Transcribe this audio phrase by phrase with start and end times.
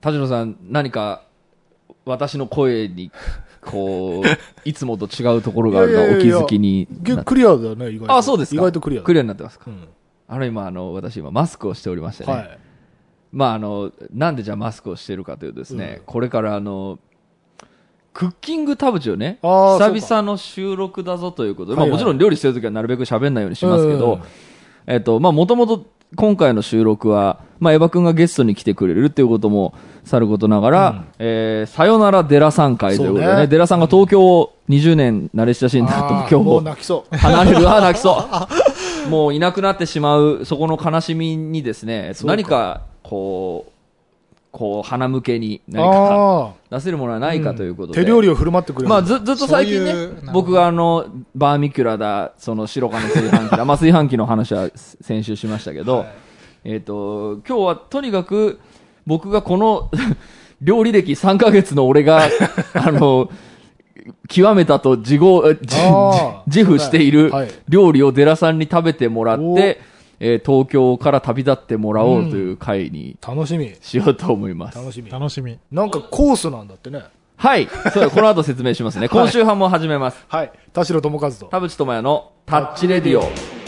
[0.00, 1.22] 田代さん、何か、
[2.04, 3.10] 私の声に、
[3.60, 6.88] こう、いつもと違うところがあるのはお気づきに
[7.24, 8.16] クリアだよね、意外と。
[8.16, 8.56] あ、そうですか。
[8.56, 9.04] 意外とクリアだ。
[9.04, 9.66] クリアになってますか。
[9.68, 9.88] うん
[10.32, 12.32] あの、今、あの、私今、マスクをしておりましてね。
[12.32, 12.58] はい。
[13.32, 17.00] まあ、あの、なんでじゃあマスクをしてるかというとですね、うんこれからあの、
[18.12, 24.22] クッキング田淵をね、久々の収録だぞということで、まあもちろん料理してるときはなるべく喋んないようにしますけど、うん
[24.86, 25.86] えっと、まあもともと
[26.16, 29.74] 今回の収録は、まあエヴァ君がゲストに来てくれるっていうことも
[30.04, 37.16] さることながら、うんえーさよならデラさん会ということでね、デラさんが東京を20年慣れ親しんだ東京をもう泣きそう。
[37.16, 38.24] 離れる、あー泣きそ
[39.06, 39.08] う。
[39.10, 43.72] もういなくなってしまう、そこの悲しみにですね、何か、こう、
[44.52, 48.00] こう、鼻向けに何かあ出せるものはないかということで。
[48.02, 48.88] 手料理を振る舞ってくれる。
[48.88, 50.22] まあ、ずずっと最近ねそういう。
[50.32, 56.04] 僕があの、バーミキュラだ、その白金炊飯器だ、まあ炊飯器の話は先週しましたけど、
[56.64, 58.58] えっ、と、今日はとにかく、
[59.06, 59.90] 僕がこの、
[60.60, 62.28] 料理歴3ヶ月の俺が、
[62.74, 63.30] あの、
[64.28, 65.58] 極めたと自業、え
[66.46, 67.48] 自負しているはい。
[67.68, 69.80] 料理をデラさんに食べてもらっおて、
[70.20, 73.74] えー東京から旅立ってもらおうという回に楽しみ。
[73.80, 74.78] しようと思います。
[74.78, 75.10] 楽しみ。
[75.10, 75.58] 楽しみ。
[75.72, 77.02] なんかコースなんだってね。
[77.36, 77.68] はい。
[77.94, 79.08] そうこの後説明しますね。
[79.08, 80.24] 今週半も始めます。
[80.28, 80.52] はい。
[80.74, 81.46] 田代智和と。
[81.46, 83.59] 田淵智也のタッチレディオ。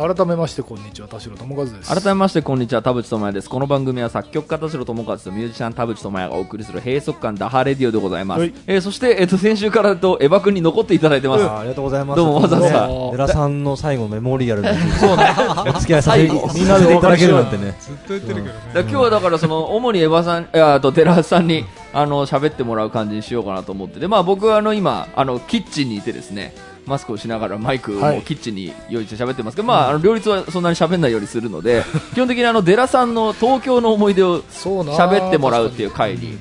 [0.00, 1.08] 改めまして、こんにちは。
[1.08, 1.94] 田代智和です。
[1.94, 12.16] 改めましてこんにちは田淵智也ですこの番組は作曲家田代智和とミュージシャン田淵智也がお送りする閉塞感ダハレディオでございます、はいえーそして、えっと先週からとエヴァ君に残っていただいてます、あありがとうございます。
[12.16, 15.34] どうもわざわざねデラさんの最後のメモリアルなそうね。
[15.68, 17.76] お付き合いさせて最後みんなでいただけるなんてね。
[17.78, 18.52] ずっと言ってるけどね。
[18.52, 26.54] だから今日はだからその主にエヴァさんいやあと寺橋さんにあの喋ってもらう感じにしようかなと思ってでまあ僕はあの今あのキッチンにいてですね
[26.86, 28.22] マスクをしながらマイクをはい。
[28.22, 36.38] キッチンに用意して喋ってますけど、まああの両立はそんなに喋んないようにするので 基本的にあのデラさんの東京の思い出を喋ってもらうっていう回に。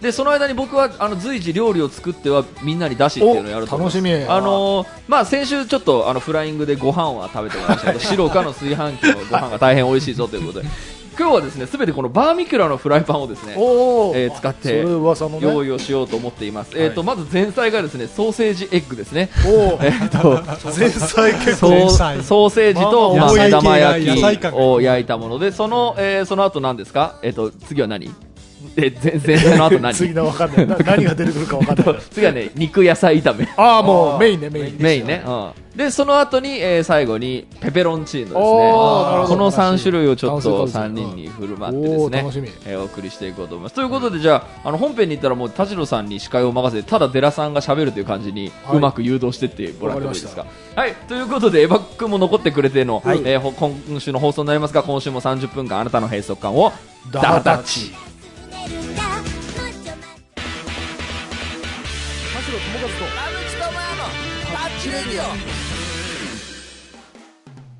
[0.00, 4.10] でその間に僕はあの随時料理を作ってはみんなに出しっていうのをやると楽しみ。
[4.14, 10.68] あのーまあ先週ちょっとあのフライングでご飯は食べてもらいましたけど 白かの炊飯器のご飯が大変美味しいぞということで
[11.20, 14.80] 今日はですねすべてこのバーミキュラのフライパンをですねおお、えー使って。
[14.80, 19.28] 用意をしようと思っています、えっ、とまず前菜がですねソーセージエッグですね。
[19.46, 20.42] おお、 えっ、と
[20.78, 21.90] 前菜結ソ構。
[21.90, 27.16] ソーセージとまあまあ目玉焼きを焼いたものでその、えーその後何ですか？
[27.22, 28.10] えっ、と次は何？
[28.76, 29.94] え前前菜の後何？
[29.94, 30.66] 次のわかんない。
[30.66, 31.96] な何が出てくるかわかんない。
[32.10, 33.48] 次はね肉野菜炒め。
[33.56, 34.76] ああ、もうメインね、メイン。
[34.78, 38.40] メインね、うん、でその後に、えー最後にペペロンチーノですね。
[38.40, 42.24] この3種類をちょっと炭水化物3人に振る舞ってですね
[42.66, 43.74] おえーお送りしていこうと思います。
[43.74, 48.76] ということでじゃああの本編に行ったらもう田代さんに司会を任せてただデラさんが喋るという感じにはい。
[48.76, 50.42] うまく誘導してってもらってもいいですか？
[50.42, 50.94] わはい。
[51.08, 53.20] ということでエヴァ君も残ってくれての、はい。
[53.24, 56.72] えーほ今週の放送になりますが今週も30分間あなたの閉塞感を
[57.10, 57.92] ダダダダッチ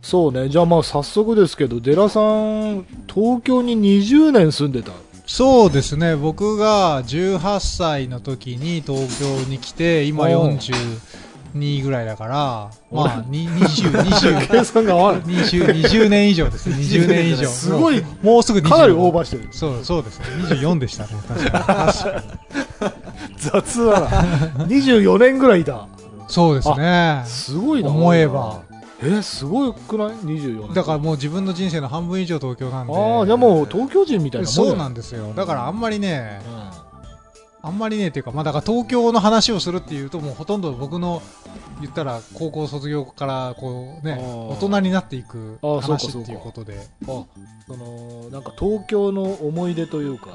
[0.03, 4.91] そうね、じゃあまあ早速ですけど、デラさん、東京に20年住んでた？
[5.25, 6.17] そうですね。
[6.17, 10.59] 僕が18歳の時に東京に来て、今おう
[11.55, 15.23] 42ぐらいだから、まあ、に20、20、計算が合わない。
[15.23, 16.75] 20、20年以上ですね。
[16.75, 17.47] 20年以上。
[17.47, 18.69] すごいもうすぐ20。
[18.69, 19.47] かなりオーバーしてる。
[19.53, 20.27] そう、そうですね。
[20.49, 21.11] 24でしたね。
[21.29, 21.95] 確か
[23.39, 24.09] 雑だな。
[24.67, 25.87] 24年ぐらいいた。
[26.31, 27.23] そうですね。
[27.27, 27.91] すごいな。
[27.91, 28.63] 思えば。
[29.03, 30.75] え、すごくない ?24 年。
[30.75, 32.95] だからもう自分の人生の半分以上東京なんで。
[32.95, 35.33] ああ、じゃあもう東京人みたいなもんそうんなんですよ。
[35.35, 36.80] だからあんまりね、う
[37.63, 41.23] あんまりねっていうか、まあだから東京の話をするっていうと、もうほとんど僕の
[41.81, 46.75] 言ったら高校卒業からこうね、大人になっていく話っていうことで。
[46.75, 46.79] ん。
[46.79, 47.25] あ、
[47.67, 50.29] その、なんか東京の思い出というか。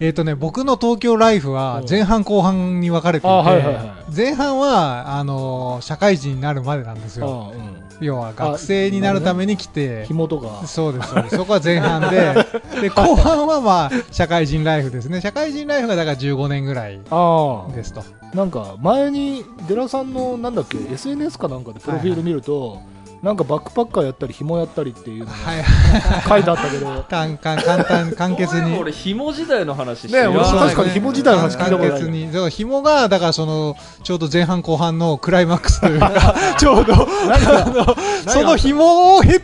[0.00, 7.52] えっ、とね、僕の東京ライフはうん前半後半に分かれていて、あはいはいはい前半は、あのー社会人になるまでなんですよ。
[7.52, 7.77] あうん。
[8.00, 10.66] 要は学生になるために来て、紐とか。
[10.66, 11.36] そうです、そうです。
[11.36, 12.34] そこは前半で、
[12.80, 15.20] で、後半はまあ、社会人ライフですね。
[15.20, 17.00] 社会人ライフがだから15年ぐらい。
[17.74, 18.02] ですと。
[18.34, 22.80] なんか前にデラさんのなんだっけ SNS かなんかでプロフィール見ると、
[23.22, 25.64] なんかバックパッカーやったり紐やったりっていうのがはい。
[26.28, 28.78] 書いてあったけど、かんかん簡単、簡潔に。
[28.78, 32.26] 俺紐時代の話してね確かに紐時代の話聞いたことない簡潔に。
[32.26, 36.94] だから紐が、だからその、ちょうど前半後半のクライマックスというか、 ちょうど、
[38.28, 39.40] その紐をへ、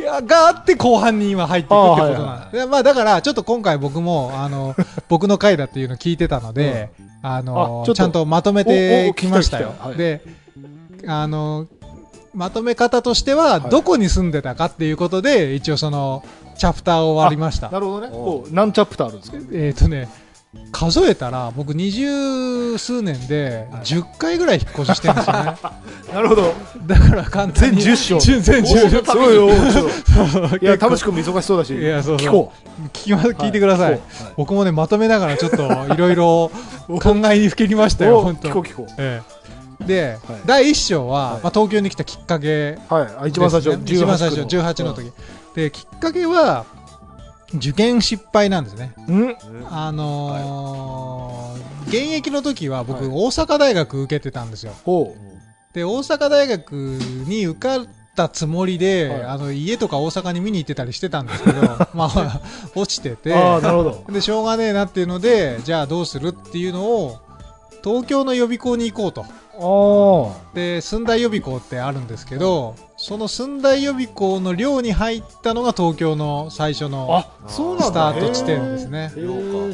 [0.00, 4.74] ががあって後半に今入っていくってことなんで、まあだから、ちょっと今回僕も、あの、
[5.08, 6.90] 僕の回だっていうのを聞いてたので、
[7.22, 9.74] あのあちょっとちゃんとまとめてきましたよ。
[9.78, 9.96] はい。
[9.96, 10.22] で、
[11.06, 11.66] あの、
[12.34, 13.70] まとめ方としては、はい。
[13.70, 16.24] どこに住んでたかっていうことで、一応その、
[16.56, 17.70] チャプターを終わりました。
[17.70, 18.12] なるほどね。
[18.12, 19.38] おこう何チャプターあるんですか？
[19.52, 20.08] えっ、とね、
[20.72, 25.56] 数えたら、僕二十数年で10回ぐらい引っ越ししてるんですよね。
[26.12, 26.52] なるほど。
[26.86, 27.80] だから簡単に。
[27.82, 29.12] 全10章全全10章。
[29.12, 30.58] すごいよ。
[30.60, 31.74] いや田淵君も忙しそうだし。
[31.74, 32.28] いやそうそう。
[32.28, 32.52] 聞こ
[32.92, 34.00] 聞きま聞いてください、はい。
[34.36, 35.62] 僕もねまとめながらちょっと
[35.94, 36.50] いろいろ
[37.00, 38.48] 考えにふけりましうたよお本当。
[38.48, 39.39] 聞こう聞こええ
[39.86, 40.40] で、はい。
[40.46, 41.42] 第一章は、はい。
[41.42, 43.08] まあ、東京に来たきっかけうはい。
[43.22, 45.12] あ一番最初一番最初区18の時、
[45.54, 46.66] できっかけは
[47.54, 48.92] 受験失敗なんですね。
[49.08, 49.36] うん。
[49.70, 53.08] あのー現役の時は僕、はい。
[53.08, 54.72] 大阪大学受けてたんですよ。
[54.84, 55.16] ほ
[55.72, 59.22] で大阪大学に受かったつもりで、はい。
[59.24, 61.62] あの家とか大阪に見に行ってたりしてたんですけど
[61.94, 62.40] まあ
[62.76, 63.34] 落ちてうて。
[63.34, 64.04] ああなるほど。
[64.12, 67.18] でしょうがねえなっていうのでじゃあどうするっていうのを
[67.82, 69.24] 東京の予備校に行こうと。
[69.62, 79.12] あで寸大予備校ってあるんですけどその寸大予備校の寮に入ったのが東京の最初あのスタート地点ですね。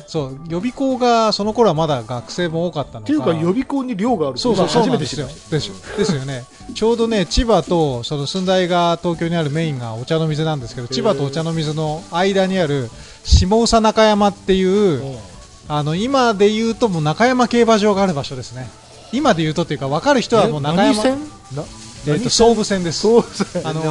[0.07, 3.07] そう予備校がその頃はまだ学生も多かったのか。
[3.07, 6.25] ていうか予備校に寮があるそうそう初めなんですよて知りましですですよ。
[6.25, 6.45] ね。
[6.75, 12.91] ちょうどね千葉とその寸大が東京にあるメインがお茶の水なんですけど千葉とお茶の水の間にある
[13.25, 15.36] 下総中山っていうた
[15.69, 18.69] あの今で言うともう中山競馬場がある場所ですね。
[19.13, 20.95] 今で言うとっていうか分かる人はもう中山。
[20.95, 21.19] 何線？
[21.57, 21.65] な
[22.07, 23.01] えーと総武線です。
[23.01, 23.83] そうですねあの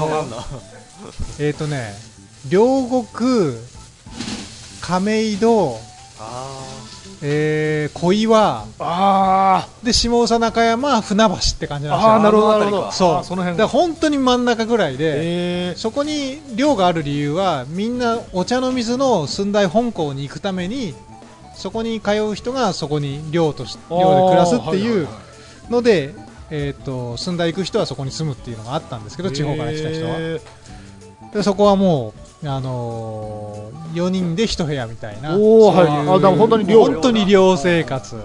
[1.39, 1.93] えっ、とね
[2.49, 3.55] 両国
[4.81, 5.77] 亀戸
[6.19, 6.61] あ
[7.21, 8.65] えー、小岩。
[8.79, 12.13] あで下総中山船橋って感じーなんですよ。
[12.13, 12.91] あーなるほどなるほど。
[12.91, 13.25] そう。
[13.25, 13.63] その辺。
[13.67, 20.93] 本当に真ん中ぐらいで、えそこに寮がある理由はみんなお茶の水の寸大本校に行くために
[21.55, 25.25] そこに通う人がそこに寮としー寮で暮らすってはいいうはいはい
[25.71, 26.13] ので、
[26.51, 30.15] えー、と寸大行く人はそこに住むっていうのがあったんですけど地方から来た人は。
[30.19, 30.39] へ
[31.33, 32.13] でそこはも
[32.43, 38.15] う、あのー、4人で1部屋みたいなおーそういうはいあでも本当に寮本当に寮生活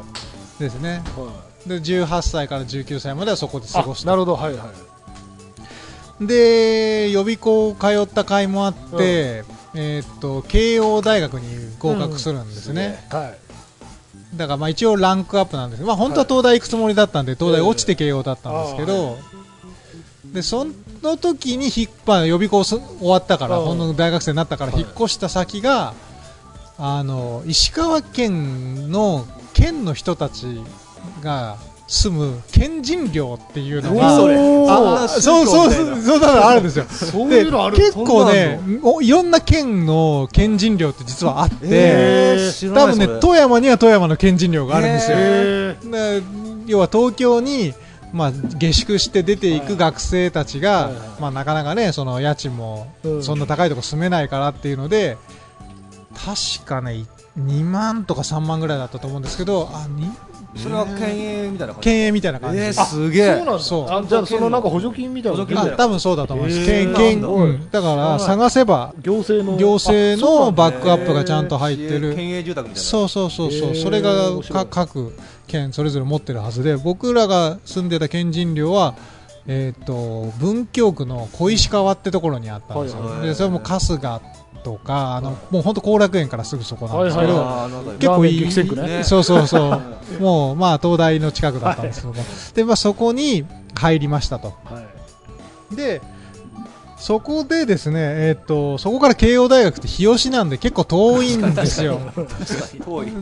[0.59, 1.03] ですね。
[1.05, 1.33] ーは
[1.67, 4.37] で18歳から19歳まではそこでい過ごしなるほど。
[4.37, 4.67] はいは
[6.21, 6.27] い。
[6.27, 9.45] で予備校通った甲斐もあって、
[9.75, 13.51] えーっと慶応大学に合格するんですね、はい
[14.35, 15.83] だからまあ一応ランクアップなんです。
[15.83, 19.19] まあ、本当は東大行くつもりだったんで、東大落ちて慶応だったんですけど、
[20.33, 20.65] でそ
[21.03, 23.65] の時にひっぱ予備校す終わったから、うん。
[23.65, 24.83] ほんの大学生になったからはい。
[24.83, 25.95] 引っ越した先が、
[26.79, 30.63] あの石川県の県の人たち
[31.23, 31.59] が
[31.93, 34.37] 住む県人寮っていうのが何それ？
[34.69, 46.23] あそうそうそうそうあるんですよ結構ねおいろんな県の県人寮って実はあって、えー多分ね富山には富山の県人寮があるんですよ、へで
[46.67, 47.75] 要は東京に、
[48.13, 51.03] まあ、下宿して出ていく学生たちが、はいはい。
[51.21, 53.23] まあ、なかなかねその家賃もうん。
[53.25, 55.17] そんな高いとこ住めないからっていうので
[56.15, 57.05] 確かね
[57.37, 60.09] 2万とか3万ぐらいだったと思うんですけどあに
[60.57, 61.91] それは県営みたいな感じ？
[61.91, 62.59] 県営みたいな感じ。
[62.59, 63.27] えーです、すげえ。
[63.37, 63.59] そうなんだ。
[63.61, 63.91] そう。
[63.91, 65.45] あじゃあそのなんか補助金みたいなの。
[65.45, 67.83] 補助金あ多分そうだと思います、へー県県だうんだ。
[67.83, 69.57] から探せば行政の。
[69.59, 72.15] 行政のバックアップがちゃんと入ってる。
[72.15, 72.89] 県営住宅みたいな。
[72.89, 75.15] そうそうそうそう、へーそれが各
[75.47, 78.95] 県それぞれ持ってるはずで僕らが住んでた県人寮は、
[79.47, 84.21] えー、と文京区の小石川ってところにあったんですよ、はいはいでそれも春日
[84.63, 89.81] とかあの、もう本当後楽園からすぐそこなんですけど、結構いいそうそうそ
[90.19, 90.21] う。
[90.23, 92.23] もうまあ東大の近くだったんですけども、
[92.55, 94.55] でまあ、そこに入りましたと。
[94.65, 94.81] は
[95.73, 95.77] い。
[95.77, 96.03] で
[97.01, 101.99] そこでですね、えっとそこから慶応大学って日吉なんで結構遠いんですよ。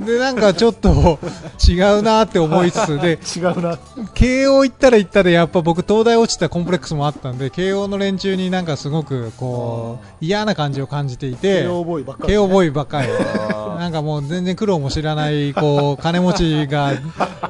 [0.04, 1.20] でなんかちょっと
[1.66, 3.78] 違うなって思いつつで違うな。
[4.14, 13.08] 慶応行ったら行ったでやっぱ僕東大落ちたコンプレックスもあったんで慶応の連中になんかすごくこう嫌な感じを感じていて慶応ボーイばっかり慶応ボーイばっかり。
[13.08, 16.94] あなんかもう全然苦労も知らないこう金持ちが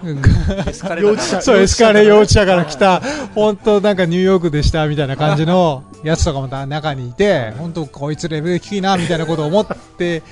[0.04, 3.00] 幼稚者そうエスカレ幼稚舎から来た
[3.34, 10.22] 本当なんかニューヨークでしたみたいな感じのやつとかも中にいて本当こいつレベル低いなみたいなことを思って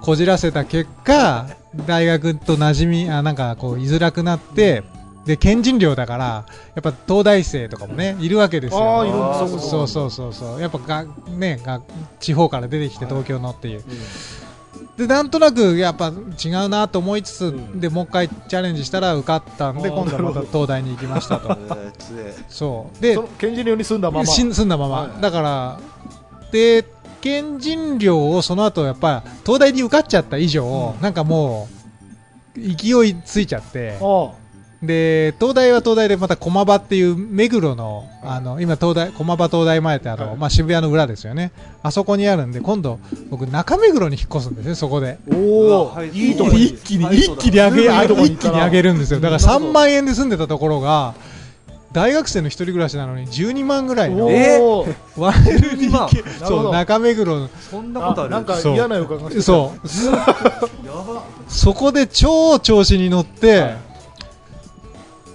[0.00, 1.46] こじらせた結果
[1.86, 4.82] 大学と馴染みあなんかこう居づらくなって
[5.24, 6.24] で県人寮だから
[6.74, 8.82] やっぱ東大生とかもねいるわけですよ。
[8.82, 9.26] ああいるんだ。
[9.26, 10.60] あーそうそうそうそう。
[10.60, 11.82] やっぱがねが
[12.18, 13.84] 地方から出てきて東京のっていう、
[15.00, 17.80] でなんとなくやっぱ違うなと思いつつ、うん。
[17.80, 21.56] でもう一回チャレンジしたら受かったんで今度はまた東大に行きましたと。
[22.50, 23.02] そう。
[23.02, 24.26] で県人寮に住んだまま。
[24.26, 25.22] し住んだまま、はい。
[25.22, 25.80] だから
[26.52, 26.84] で
[27.22, 31.66] 県人寮をその後やっぱ東大に受かっちゃった以上、なんかも
[32.54, 34.32] う勢いついちゃってあ
[34.82, 40.36] で東大は東大でまた駒場っていう目黒のあの今東大駒場東大前ってあの、はい。
[40.38, 41.52] まあ、渋谷の裏ですよね。
[41.82, 45.18] あそこにあるんで今度僕中目黒に引っ越すんですねそこで。
[45.30, 46.64] おおはいいいとこに。
[46.64, 47.82] 一気に一気に上げ
[48.24, 49.20] 一気に上げるんですよ。
[49.20, 51.14] だからなるほど3万円で住んでたところが
[51.92, 56.72] 大学生の一人暮らしなのに12万ぐらいのおえお 1LDK なるほそうど。
[56.72, 57.38] 中目黒。
[57.38, 58.30] のそんなことある？
[58.30, 60.86] なんかそう嫌な予感がしてそう。
[60.86, 61.22] やば。
[61.48, 63.89] そこで超調子に乗って、はい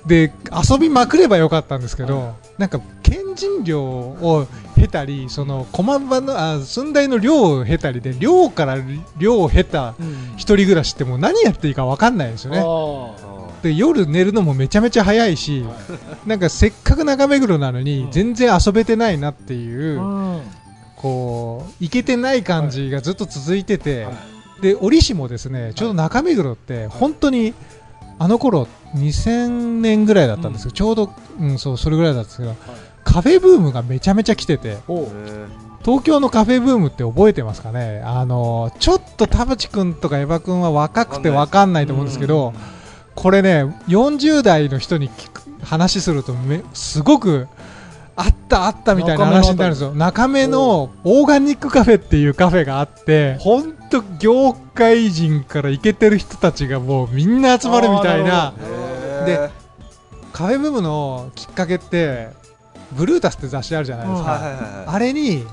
[0.05, 8.77] で遊びまくればよかったんですけど、なんか県人寮を経たりその駒場のあ寸大の寮を経たりで寮から
[9.17, 10.33] 寮を経たうん。
[10.37, 12.59] 一人暮らしってもう何やっていいか分かんないんですよね。
[12.59, 15.65] あで夜寝るのもめちゃめちゃ早いし、
[16.27, 19.99] なんかせっかく中目黒なのに全然遊べてないなっていう、
[20.97, 24.15] こういけてない感じがずっと続いてて、はい。
[24.61, 27.53] で折しもですねちょうど中目黒って本当に
[28.17, 32.55] あの頃2000年ぐらいだったんですけど、ちょうど、うん、そうそれぐらいだったんですけど、
[33.03, 34.77] カフェブームがめちゃめちゃ来てて
[35.83, 38.01] 東京のカフェブームって覚えてますかね？
[38.05, 41.87] あのちょっと田淵君とか江場君は若くて分かんない。
[41.87, 42.53] と思うんですけど、
[43.15, 47.47] これね40代の人に聞く話するとめすごく
[48.17, 49.93] あったあったみたいな話になるんですよ。
[49.93, 58.53] 中目のオーガニックカフェっていうカフェがあって本当業界人からイケてる人たちがもうみんな集まるみたいな。
[59.25, 59.49] で
[60.31, 62.29] カフェブームのきっかけって
[62.91, 65.45] ブルータスって雑誌あるじゃないですか、あれに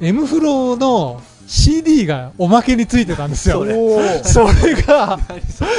[0.00, 3.64] M フローの CD がおまけについてたんですよ。
[4.24, 4.74] それ。
[4.82, 5.18] が、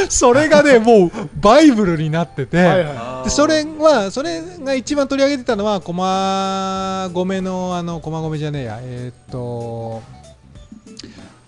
[0.09, 0.47] それ。
[0.47, 2.83] がね、もうバイブルになってて、はいはい。
[2.83, 10.01] あーでそれは、それが一番取り上げてたのは、駒込の、あの、駒込じゃねえや、えーっと、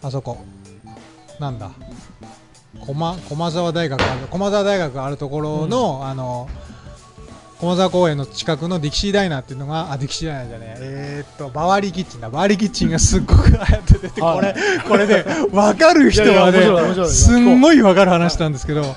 [0.02, 0.38] あそこ、
[1.40, 1.72] なんだ、
[2.86, 6.50] 駒、駒沢大学ある、駒沢大学があるところの、あの、
[7.60, 12.30] 駒沢公園の近くのディキシーダイナーっていうのが、あ、ディキシーダイナーじゃねえ、えーっと、バワーリーキッチンだ。
[12.30, 14.56] バワーリーキッチンがすっごく流行ってて、こはいれ、
[14.88, 17.10] これね、わかる人はいやいやい面ね、白い。
[17.10, 18.96] すんごいわかる話なんですけど、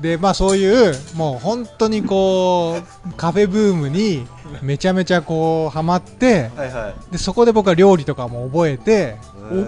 [0.00, 4.26] で、まあそういう、もう本当にこう、カフェブームに
[4.62, 7.12] めちゃめちゃこう、ハマって、はいはい。
[7.12, 9.16] で、そこで僕は料理とかも覚えて、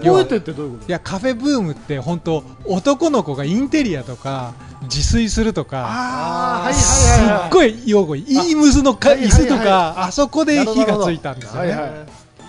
[0.03, 9.65] 覚えてってどういうこいや、カフェブームって本当、男の子がインテリアとか、自炊するとか、ああはいすはいっごい用語、いいムズのかはいはい椅子とはい。
[9.65, 11.71] か、あそこで火がついたんですよね。
[11.71, 11.91] はいはい。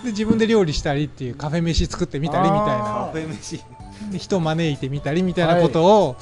[0.04, 3.04] で、自分で料理したりっていうカフェ飯作ってみたりみたいな。
[3.04, 3.06] あ。
[3.06, 3.60] カフェ飯。
[4.10, 6.16] で人を招いてみたりみたいなことを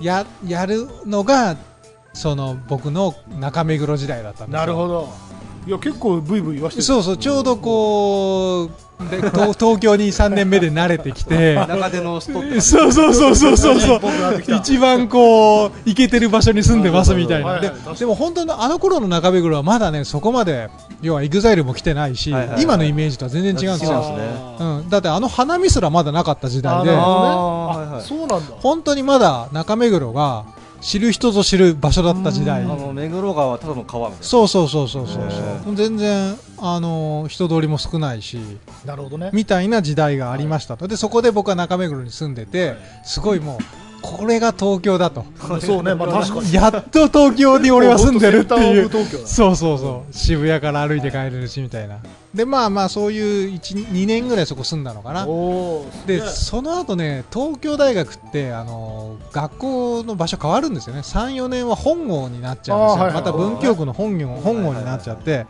[0.00, 1.56] や,、やるのが
[2.12, 4.60] その僕の中目黒時代だったんですよ。
[4.60, 5.08] なるほど。
[5.68, 6.82] いや結構ブイブイ言わしてる。
[6.82, 11.56] そうそうちょうどこうで東 東京に3年目で慣れてきて。
[11.56, 13.78] 中でのストッそうそうそうそうそう。
[13.78, 14.00] そう
[14.56, 17.60] 一番こう行けてる場所に住んでますみたいな。
[17.60, 20.70] でも本当のあの頃の中目黒はまだねそこまで
[21.02, 22.62] 要は EXILE も来てないし、はいはいはい。
[22.62, 23.92] 今のイメージとは全然違うんですよ。
[23.92, 24.56] 違うんですね。
[24.60, 26.90] うん、だってあの花見すらまだなかった時代で。
[26.90, 28.54] あねあーはいはいあそうなんだ。
[28.60, 30.44] 本当にまだ中目黒が
[30.80, 32.62] 知る人ぞ知る場所だった時代。
[32.62, 34.26] あの目黒川はただの川みたいな。
[34.26, 35.30] そうそうそうそうそうへ
[35.64, 35.76] そう。
[35.76, 38.38] 全然あの人通りも少ないし
[38.84, 39.30] なるほどね。
[39.32, 40.88] みたいな時代がありましたと。
[40.88, 45.24] でそこで僕は中目黒に住んでてすごいもうこれが東京だと。
[45.60, 46.52] そうねまあ確かに。
[46.52, 48.90] やっと東京に俺は住んでるっていう。
[49.26, 50.12] そうそうそう。
[50.12, 51.98] 渋谷から歩いて帰れるしみたいな。
[52.32, 55.26] でまあまあそういう2年ぐらいそこ住んだのかな。
[56.06, 61.00] でその後ね東京大学ってあの学校の場所変わるんですよね。
[61.00, 65.46] 34年は本郷になっちゃうんですよ、また文京区の本郷本郷になっちゃって、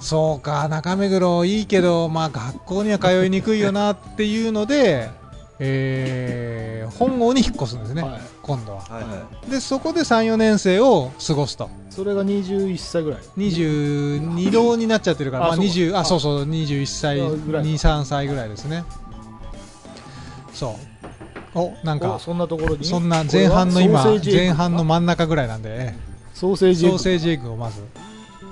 [0.00, 5.10] そうか中目黒いいけど、まあ、学校には通いにくいよなっていうので、
[5.58, 8.20] えー本郷に引っ越すんですね、はい。
[8.42, 8.80] 今度は。
[8.80, 9.50] はいはい。
[9.50, 11.68] でそこで34年生を過ごすと。
[11.90, 13.20] それが21歳ぐらい。
[13.36, 15.70] 22浪になっちゃってるからまあ、あそうか。
[15.70, 18.84] 20あそうそう21歳あぐらい23歳ぐらいですね。
[20.54, 20.76] そ
[21.54, 21.58] う。
[21.58, 22.84] おなんかおそんなところに？
[22.84, 25.94] そんな前半の今前半の真ん中ぐらいなんで
[26.34, 27.82] ソーセージエッグをまず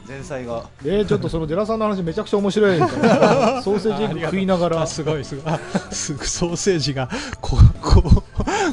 [0.08, 0.64] 前菜が。
[0.84, 2.78] えー、ちょっとそのデラさんの話めちゃくちゃ面白い。
[2.80, 4.82] ソーセージ食いながら。
[4.82, 5.52] あすごいすごい。
[5.52, 5.60] あ
[5.90, 7.10] すぐソーセージが
[7.40, 8.22] こうこう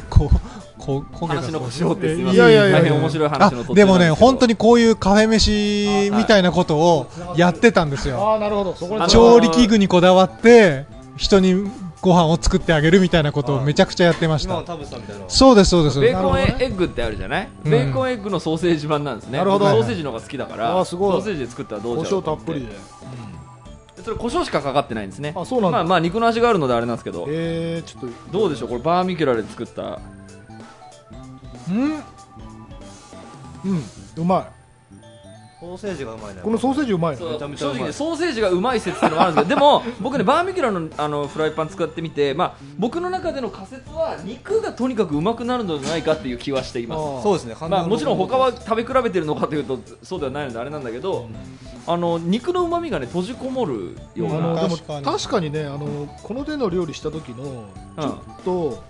[0.09, 2.35] こうこう焦げた話の腰折ってすいません。
[2.35, 2.79] いやいやいや。
[2.79, 8.17] 大変面白い話のでもね本当ににこういうカフェ飯みたいなことをやってたんですよ。
[8.25, 9.07] ああなるほど。
[9.07, 10.85] 調理器具にこだわって
[11.17, 11.69] 人に
[12.03, 14.51] ご飯を作ってあげるみたいなことをめちゃくちゃやってました。
[14.51, 15.23] 今の田淵さんみたいな。
[15.29, 17.71] そうですそうですベーコンエッグってあるじゃない、うん。
[17.71, 19.37] ベーコンエッグのソーセージ版なんですね。
[19.37, 19.65] なるほど。
[19.65, 21.11] 僕ソーセージの方が好きだからあーすごい。
[21.13, 22.75] ソーセージで作ったらどう胡じゃろう椒たっぷりで。
[24.03, 25.33] それ胡椒しかかかってないんですね。
[25.33, 25.77] あそうなんだ。
[25.77, 27.25] まあまあ肉の味があるのであれなんですけど。
[27.29, 28.37] えー、ちょっと。
[28.37, 28.69] どうでしょう？
[28.69, 29.99] これバーミキュラで作った。
[31.69, 31.93] うん。
[33.63, 33.83] うん。
[34.17, 34.49] うま
[35.63, 36.41] ソーセージがうまいね。
[36.41, 38.83] いこのソーセージうまい正直ねソーセージがうまい。
[38.83, 47.23] 説っていうのがあるんですけどでも僕ねバーミキュラのあのフライパン使ってみて、まあ、僕の中での仮説は肉がとにかくうまくなるのではないかっていう気はしています。
[47.23, 47.55] そうですね。
[47.69, 51.29] まあ、もちろん他は食べ比べてるのかというとそうではないのであれなんだけど、
[51.87, 55.05] あの肉のうまみがね閉じこもるような、あのでも確かに。
[55.05, 57.65] 確かにねあのこの手の料理した時の
[57.99, 58.83] ちょっと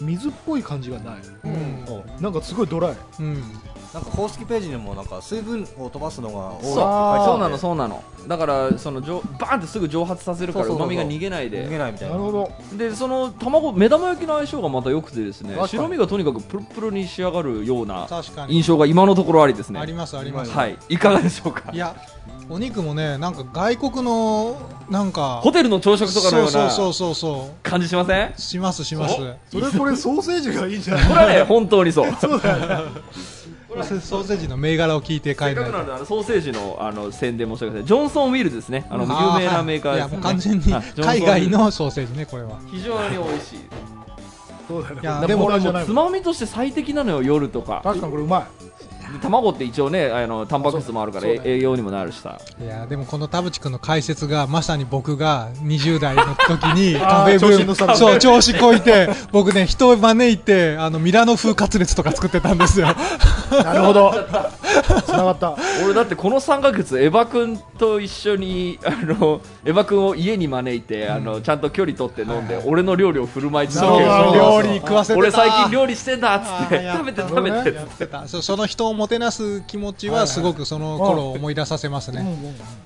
[0.00, 1.16] 水っぽい感じがない。
[1.44, 1.84] うん。
[2.20, 2.96] なんかすごいドライ。
[3.20, 3.42] うん
[3.94, 7.38] なんか公式ページにもなんか水分を飛ばすのが多いってそう書いてあそう。
[7.38, 8.02] なのそうなの。
[8.28, 10.94] だからそのじょバーンってすぐ蒸発させるからそううそうそう。
[10.94, 12.14] そうまみが逃げない逃げでないみたいな。
[12.16, 12.50] なるほど。
[12.76, 15.68] でその卵目玉焼きの相性がまた良くてですね確かに。
[15.70, 18.54] 白身がとにかくプルプルに仕上がるような確かに。
[18.54, 19.80] 印象が今のところありですね。
[19.80, 20.50] ありますあります。
[20.50, 20.76] はい。
[20.88, 21.70] いかがでしょうか？
[21.72, 21.94] いや
[22.48, 24.56] お肉もねなんか外国の
[24.88, 28.34] なんかホテルの朝食とかのようなそうそうそうそ感じしません？
[28.36, 29.16] うしますします。
[29.50, 31.08] それこれソーセージがいいんじゃない？
[31.08, 32.12] これはね本当にそう。
[32.20, 32.90] そうだよね
[33.84, 37.84] ソーセージの銘柄を聞いて帰せっかくなるのであのソーセージのあの宣伝申し訳ない。
[37.84, 38.86] ジョンソン・ウィルですね。
[38.90, 42.58] あの有名なメーカーいやです、ね、もう完全にあジョンソン海外のソーセージねこれは。
[42.70, 43.58] 非常に美味しい。
[44.68, 45.00] そうだよね。
[45.02, 47.80] いやでもこれもつまみとして最適なのよ夜とか。
[47.84, 48.42] 確かにこれうまい。
[48.64, 48.75] で
[49.22, 52.38] 卵って一応ねあのタンパク質もあるから栄養にもなるしさ。
[52.60, 56.96] いやでもこの田淵君の解説がまさに僕が20代の時に
[57.96, 62.88] そう調子こいて僕ね人を招いてあのミラノ風カツレツとか作ってたんですよ。
[63.50, 64.12] なるほど。
[65.04, 65.56] つながった。
[65.84, 76.90] 俺だってこの3ヶ月エヴァ君と一緒にあのエヴァ君を家に招いてあのちゃんと距離取って飲んで俺の料理を振る舞い続ける料理食わせ俺最近料理してんだっつって。
[76.92, 78.06] 食べてた食べてやって。
[78.06, 82.22] たそその人をもてなす気持ちはすごくその頃を思い出させますうんね、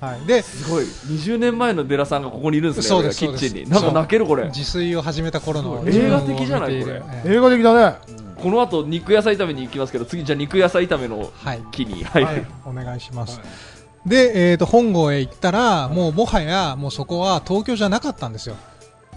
[0.01, 0.07] うん。
[0.07, 0.85] はい、ですごい。
[0.85, 3.69] 20年前のデラさんがここにいるんですねそうですキッチンに。
[3.69, 4.45] なんか泣けるこれ。
[4.45, 7.97] 自炊を始めた頃の映画的じゃないこええ映画的だね。
[8.41, 11.61] この後肉野菜炒めに行きますけど次じゃあ肉野菜炒めのはい。
[11.71, 12.03] 木に。
[12.03, 13.39] 入る、お願いします、
[14.05, 18.55] で、えー、と本郷へ行ったらもうもはやもうそこは東京じゃなかったんですよ。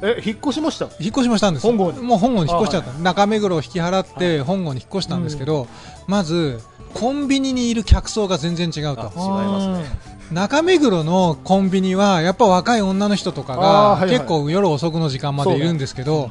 [0.03, 1.73] え引っ越しました引っ越しもしたんですよ。
[1.73, 2.01] 本郷に。
[2.01, 5.69] もう本郷に引っ越しちゃった、中目黒を引き払って本郷に引っ越したんですけど、
[6.07, 6.61] まず
[6.95, 9.03] コンビニにいる客層が全然違うと。
[9.03, 10.15] あ違いますね。
[10.33, 16.31] 中目黒のコンビニはやっぱ若い女の人とかが結構夜遅くの時間までいるんですけど、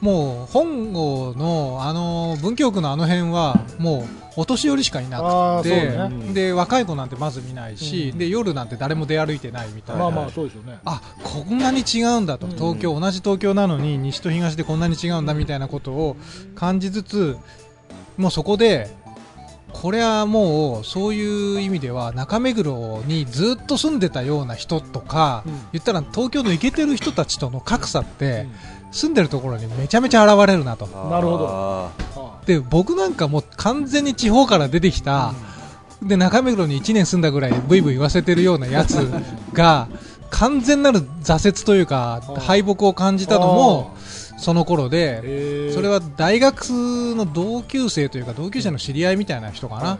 [0.00, 4.04] もう本郷のあの文京区のあの辺はもう
[4.36, 5.18] お年寄りしかいな
[5.58, 5.98] あくて、
[6.32, 8.18] で若い子なんてまず見ないし、うん。
[8.18, 10.78] で夜なんて誰も出歩いてないみたいな、まあまあそうでしょうね。
[10.84, 16.16] あこんなに違うんだと、東京同じ東京なのに西と東でこんなに違うんだみたいなことを
[16.54, 17.36] 感じつつ
[18.16, 18.90] もうそこで
[19.74, 25.52] これはもうそういう意味では中目黒にずっと住んでたような人とか、うん。
[25.72, 28.46] 言ったら東京のイケてる人たちとの格差って、
[28.92, 30.86] 住んでるところにめちゃめちゃ現れるなと。
[30.86, 31.90] なるほど。
[32.46, 35.34] で僕なんかもう完全に地方から出てきた、
[36.02, 38.94] で中目黒に1年住んだぐらいでブイブイ言わせてるようなやつ
[39.52, 39.88] が
[40.30, 43.94] 完全なる挫折というか敗北を感じたのも
[44.36, 45.20] その頃で
[45.72, 46.70] それは大学
[47.16, 49.98] の同級生というか同級生の知り合いみたいな人かな。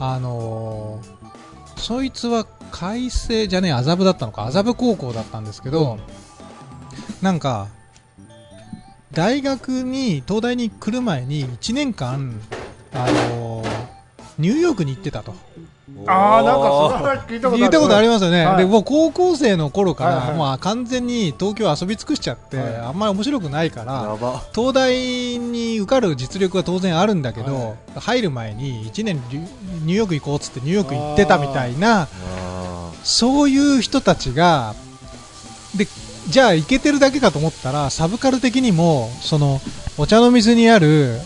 [0.00, 1.18] あのー
[1.80, 4.44] そいつは海星じゃねえ麻布だったのか。
[4.46, 5.98] 麻布高校だったんですけど
[7.22, 7.68] なんか
[9.12, 12.40] 大学に東大に来る前に1年間
[12.92, 13.68] あのー
[14.38, 15.34] ニューヨークに行ってたと
[16.06, 17.58] ああなんかそれは聞いたことある。
[17.58, 18.56] 言ったことありますよね、はい。
[18.58, 22.76] でもう高校生の頃から、はいはいもう完全に東京遊び尽くしちゃって、はい。
[22.76, 24.16] あんまり面白くないから
[24.54, 24.94] 東大
[25.38, 28.00] に受かる実力は当然あるんだけど、はい。
[28.00, 29.16] 入る前に1年
[29.84, 34.74] ニューヨーク行こうっつってニューヨーク行ってたみたいなあそういう人たちが
[35.76, 35.86] で
[36.28, 39.60] じゃあ行けてるだけかと思ったらサブカル的にもその
[39.96, 41.18] お茶の水にある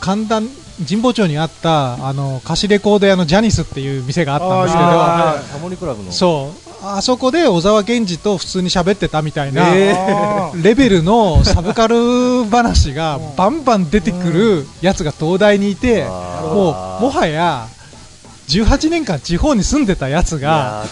[0.00, 0.40] 神田
[0.88, 6.10] 神保町にあったあの貸しレコード屋のジャニスっていう店があったんですけどあータモリクラブの。
[6.10, 6.64] そう。
[6.86, 10.64] あそこで小沢健二と普通に喋ってたみたいな、えあー。
[10.64, 17.68] レベルのサブカル話が バンバン出てくるやつが東大にいて、もうもはや
[18.48, 20.84] 18年間地方に住んでたやついが、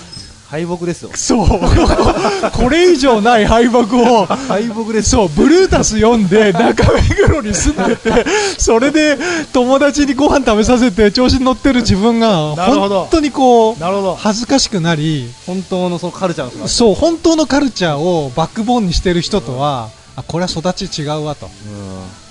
[0.52, 1.10] 敗北ですよ。
[1.14, 1.48] そう、
[2.52, 5.08] これ以上ない敗北を、敗北です。
[5.08, 8.26] そう、ブルータス読んで中目黒に住んでて、
[8.58, 9.16] それで
[9.54, 13.00] 友達にご飯食べさせて調子に乗ってる自分が、なるほど。
[13.00, 14.14] 本当にこう、なるほど。
[14.20, 21.46] 恥ずかしくなり、本当のそのカルチャーのそう、本当のカルチャーをバックボーンにしてる人とは、あ、これは育ち違うわと。
[21.46, 22.21] うん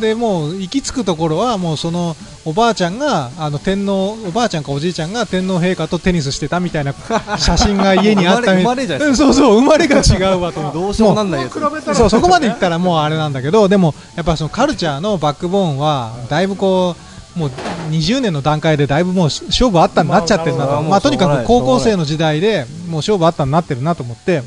[0.00, 6.94] でもう行き着くところはもうそのおばあちゃんがあの天皇おばあちゃんかおじいちゃんが天皇陛下とテニスしてたみたいな
[7.38, 10.60] 写真が家にあったみ生まれ生まれじゃないうんそうそう生まれが違うわと。
[10.72, 11.54] どうしようもなんないやつ。
[11.54, 16.96] 比べたらそうそこまでいったらもうあれなんだけどでもやっぱそのカルチャーのバックボーンはだいぶこ
[17.36, 17.50] うもう
[17.90, 24.42] 20年の段階でだいぶもう勝負あったになっちゃってるなと、まあまあ、とにかく高校生の時代でもう勝負あったになってるなと思って。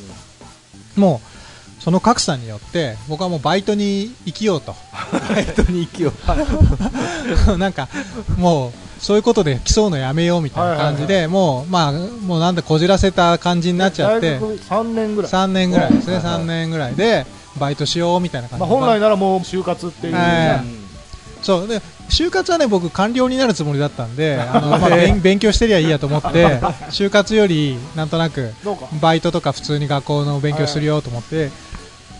[0.97, 1.37] もう
[1.79, 4.75] その格差によって僕はもうバイトに生きようと。
[5.29, 6.11] バイトに行きよ
[7.57, 7.87] なんか
[8.37, 14.35] もうそういうことで競うのやめようみたいな感じで、もうまあもうなんでこじらせた感じになっちゃって。
[14.35, 16.15] 大学3年ぐらい、3年ぐらいですね。
[16.15, 17.25] はいはい3年ぐらいで
[17.59, 20.65] バイトしようみたいな感じまあ、で本来ならもう就活っていう、はい。
[21.43, 21.67] そう。
[21.67, 28.53] で就活はね僕官僚になるつもりだったんで あの、まあ、勉勉強してりゃいいやと思って 就活よりなんとなく
[29.01, 31.51] バイトとか普通に学校の勉強するよと思って、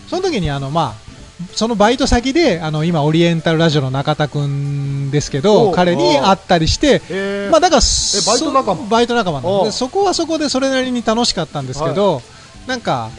[0.08, 1.08] その時にあのまあ
[1.54, 7.50] そのバイト先であの今オリエンタルラジオの中田くんですけおどう彼に会ったりしてえー。
[7.50, 7.82] まあだから
[8.26, 12.22] バイト仲間そバイト仲間なでそこはそこでそれなりに楽しかったんですけど、
[12.66, 13.10] なんか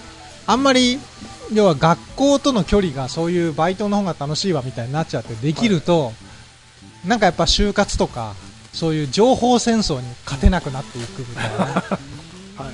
[0.47, 0.99] あんまり
[1.53, 6.13] 要は学校との距離がそういうバイトの方が楽しいわみたいになっちゃってできると、
[7.05, 8.33] なんかやっぱ就活とか
[8.73, 11.65] そういう情報戦争に勝てなくなっていくみたいな。
[12.63, 12.71] は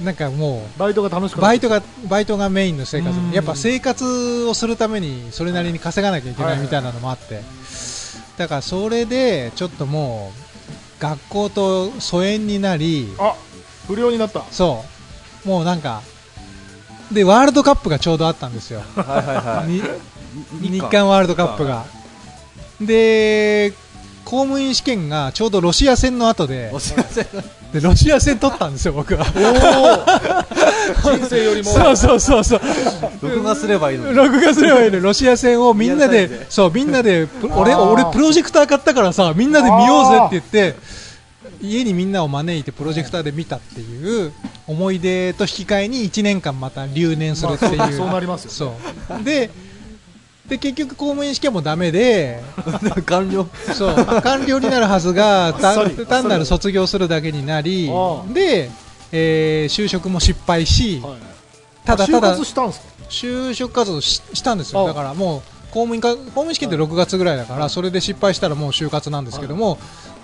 [0.00, 3.16] い、なんかもうバイトが楽しくなバイトがバイトがメインの生活。
[3.16, 3.30] うん。
[3.30, 7.42] やっぱ生活をするためにそれなりに稼がなきゃいけないみたいなのもあって。
[8.36, 10.32] だからそれでちょっとも
[10.98, 13.34] う学校と疎遠になりあ
[13.86, 14.44] 不良になった。
[14.50, 14.84] そ
[15.44, 15.48] う。
[15.48, 16.02] もうなんか
[17.12, 18.82] でワールドカップがちょうどあったんですよ。
[18.96, 20.68] はいはいはい。
[20.68, 21.86] 日韓ワールドカップが
[22.80, 23.72] で
[24.24, 27.26] 公務員試験がちょうどロシア戦の後でお知らせ
[27.72, 29.24] でロシア戦取ったんですよ僕は。
[31.02, 31.70] 人生よりも。
[31.70, 32.60] そうそうそうそう。
[33.22, 34.16] 録画すればいいのに。
[34.16, 40.80] 録画すればいいのロシア戦をみんなででそうみんなでプ俺俺プロジェクター買ったからさみんなで見ようぜって言って
[41.60, 44.32] 家にみんなを招いてプロジェクターで見たっていう
[44.66, 48.74] 思い出と引き換えに1年間また留年するっていう、まあそうなりますよそ
[49.20, 49.24] う。
[49.24, 49.50] で
[50.48, 52.42] で結局公務員試験もダメで
[53.06, 53.46] 完了。
[53.74, 55.52] そう官僚になるはずが
[56.08, 57.90] 単なる卒業するだけになり
[58.32, 58.70] で、
[59.12, 61.12] えー就職も失敗し、はい。
[61.84, 62.86] ただただ就活したんですか？
[63.10, 64.84] 就職活動ししたんですよ。
[64.84, 69.78] あだからもう公務員か公務員試験って6月ぐらいだからそれで失敗したらもう就活なんですけども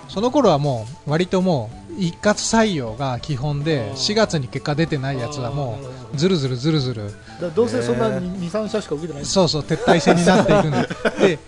[0.09, 5.79] その頃はもう割ともう一括採用が基本であ4月に結果出てないやつはも
[6.13, 7.15] うずるずるずるずる。
[7.55, 9.25] どうせそんな23社しか受けてない。
[9.25, 11.37] そうそう撤退戦になっていくんで。
[11.37, 11.39] で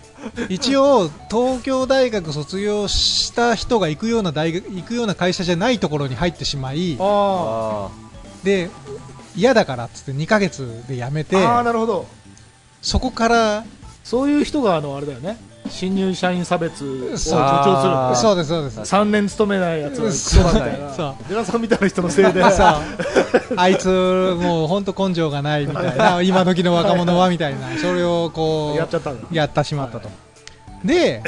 [0.49, 6.97] 一応東京大学卒業した人が行くような大学行くような会社じゃないところに入ってしまい
[8.43, 8.69] で
[9.35, 12.07] 嫌だからっつって2ヶ月で辞めてーあーなるほど。
[12.81, 13.65] そこから
[14.03, 15.37] そういう人があのあれだよね
[15.69, 18.21] 新入社員差別を助長する。
[18.21, 18.79] そうですそうです。
[18.79, 20.01] 3年勤めないやつ。
[20.01, 21.15] がそうクソだみたいなそう。
[21.29, 22.41] デラさんみたいな人のせいで。
[22.51, 22.81] さ
[23.55, 26.21] あいつもう本当根性がないみたいな。
[26.23, 27.77] 今時の若者はみたいな。
[27.79, 30.09] それをこうやっちゃったやってしまったと、
[30.83, 31.23] で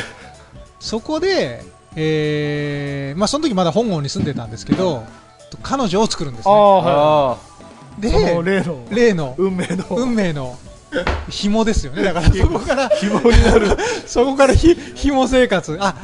[0.79, 1.63] そこで、
[1.95, 5.03] えーまあ、その時まだ本郷に住んでたんですけど
[5.61, 6.53] 彼女を作るんですね。
[6.53, 7.37] ああはあ
[7.99, 8.01] い。
[8.01, 8.11] で
[8.43, 8.85] 例の。
[8.89, 9.35] 例の。
[9.37, 9.85] 運命の。
[9.89, 10.57] 運命の
[11.29, 12.03] 紐ですよね。
[12.03, 13.77] だからそこから希望になる。
[14.05, 15.77] そこから ひ紐生活。
[15.79, 15.95] あ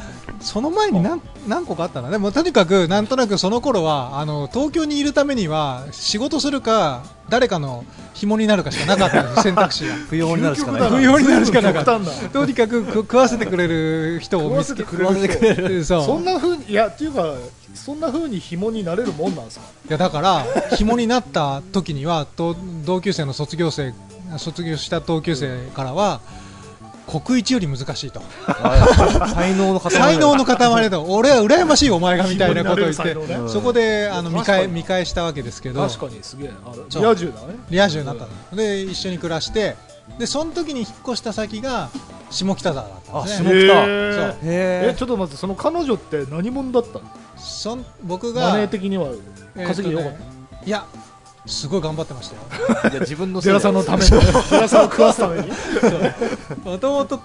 [0.42, 2.10] その前に何何個かあったな。
[2.10, 9.42] でもとにかくなんとなくその頃はあの東京にいるためには仕事するか誰かの紐になるかしかなかったんです。
[9.44, 9.96] 選択肢が。
[10.10, 10.90] 不要になるしかない。
[10.90, 12.00] 不要になるしかなかった。
[12.30, 16.06] とにかくく食わせてくれる人を見つけ食わせてくれるそう。
[16.06, 17.34] そんなふうにいやっていうか
[17.74, 19.66] そんなふうに紐になれるもんなんですか？
[19.90, 20.46] いやだから
[20.76, 23.94] 紐になった時にはと同級生の卒業生
[24.38, 26.22] 卒業した同級生からは
[27.08, 28.22] 国一より難しいと。
[28.48, 33.16] あ才能の塊才能の塊だ俺は羨ましいお前がみたいなことを言って
[33.48, 35.88] そこであの見返見返したわけですけど。
[35.88, 36.52] 確かにすげえ。
[36.66, 37.04] あそう。
[37.04, 37.56] リア充だね。
[37.70, 38.58] リア充になったの。
[38.58, 39.76] で一緒に暮らして
[40.18, 41.90] でその時に引っ越した先が
[42.32, 43.50] 下北沢だったんですね。
[43.50, 44.40] あ下北。
[44.44, 47.06] えへちょっと待ってその彼女って何者だったの？
[47.38, 49.10] そん僕がマネー的には
[49.56, 50.36] 稼ぎよかっえーとね
[50.66, 50.86] いや
[51.46, 52.42] すごい頑張ってましたよ。
[52.86, 54.10] え いや自分のたデラさんのために。
[54.50, 55.52] デラさんを食わすために。
[56.64, 57.20] もともと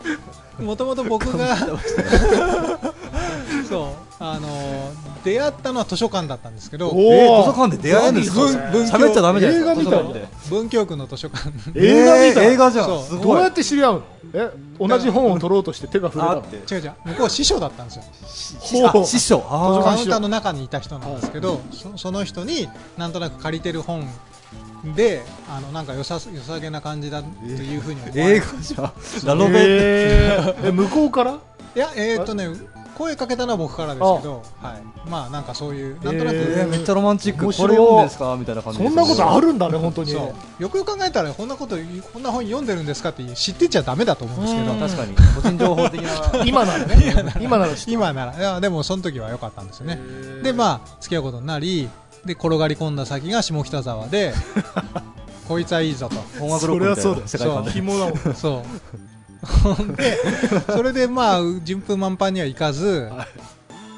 [0.58, 1.56] もともと僕が
[3.68, 4.92] そうあの
[5.24, 8.36] 出会ったのは図書館だったんですけどおえー図書館で出会えるんですか？
[8.70, 10.02] 文喋っちゃダメじゃないですか？
[10.50, 10.96] 文京区。
[10.96, 11.50] の図書館。
[11.74, 13.02] 映画みた映画じゃん。
[13.02, 13.22] すごい。
[13.22, 14.02] どうやって知り合うの？
[14.32, 16.92] え同じ本を取ろうとして手が触れた違う違う。
[17.04, 18.04] 向こうは師匠だったんですよ。
[19.04, 24.06] 師匠あカウンターの中にいた人なんですけどそその人になんとなく借りてる本
[24.94, 28.92] であのなんかよさ良さげな感じだというふうに思われ映画じゃ
[29.24, 29.52] ラノベ。
[29.58, 30.68] えー。
[30.68, 31.38] え向こうから？
[31.74, 32.48] いやえーっとね
[33.00, 35.08] 声かけたのは僕からですけどはい。
[35.08, 37.46] まあなんかそういうなんとなく、ええーめっちゃロマンチック。
[37.46, 38.36] これ読んでんですか？
[38.38, 40.10] みたいな感じそんなことあるるんだね本当に。
[40.12, 40.62] そう。
[40.62, 41.76] よくよく考えたらこんなこと
[42.12, 44.72] こんな本読んでるんですかって知ってちゃダメだと思うんですけど。
[44.72, 44.78] うん。
[44.80, 45.14] 確かに。
[45.34, 46.44] 個人情報的な。
[46.44, 47.14] 今ならね。
[47.40, 47.72] 今なら。
[47.86, 49.98] 今ならいやでもその時は良かったんですよね。
[50.42, 51.88] でまあ付き合うことになり
[52.26, 54.34] で転がり込んだ先が下北沢で
[55.48, 56.44] こいつはいいぞと。
[56.44, 57.28] 音楽ロックみたいな。
[57.28, 57.70] 世界観で。
[57.72, 58.34] 紐だもん。
[58.34, 58.62] そ
[58.94, 59.09] う
[59.96, 60.18] で
[60.72, 63.08] それでまあ順風満帆にはいかず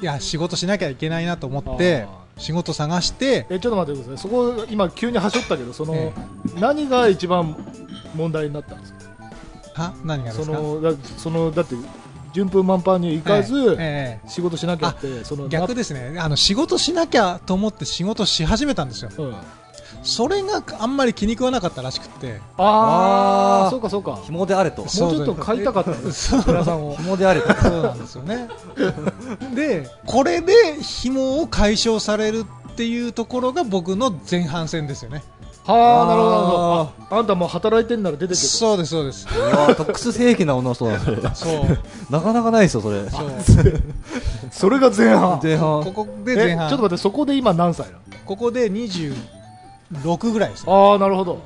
[0.01, 0.05] い。
[0.05, 2.05] や仕事しなきゃいけないなと思って
[2.37, 4.21] 仕事探してえちょっと待ってください。
[4.21, 6.11] そこ今急にはしょったけどその、え
[6.59, 7.55] 何が一番
[8.15, 8.93] 問題になったんです
[9.73, 9.83] か？
[9.83, 9.93] は？
[10.03, 10.57] 何がでそすか？
[10.57, 11.75] のだそのだって
[12.33, 16.17] 順風満帆に行かず、えええ仕事しなきゃってそのえ逆ですね。
[16.19, 19.11] あの仕事しなきゃと思って仕事し始めたんですよ。
[19.17, 19.35] うん、
[20.03, 22.41] それがあんまり気に食わなかったらしくって。
[22.57, 23.69] あああー。
[23.71, 24.11] そうかそうか。
[24.11, 24.87] もう紐であれと。
[24.87, 26.95] そうちょっと買いたかったね皆さんを。
[26.95, 27.53] 紐であれと。
[27.55, 28.49] そうなんですよね。
[29.55, 35.23] でこれで紐を解消されるっていうところが僕の前半戦ですよね。
[35.65, 39.27] はあなるほどああんたもう働いてんなら出てけとそうですそうです。
[39.33, 41.21] いやー特殊正規な女の人だそれ。
[41.33, 41.77] そう。
[42.09, 43.09] なかなかないですよそれ。
[43.09, 43.31] そう。
[44.51, 45.39] それが前半。
[45.41, 45.83] 前半。
[45.85, 46.69] ここでえ前半。
[46.69, 48.69] ちょっと待ってそこで今何歳なここで
[49.93, 51.43] 26ぐらいですああなるほど。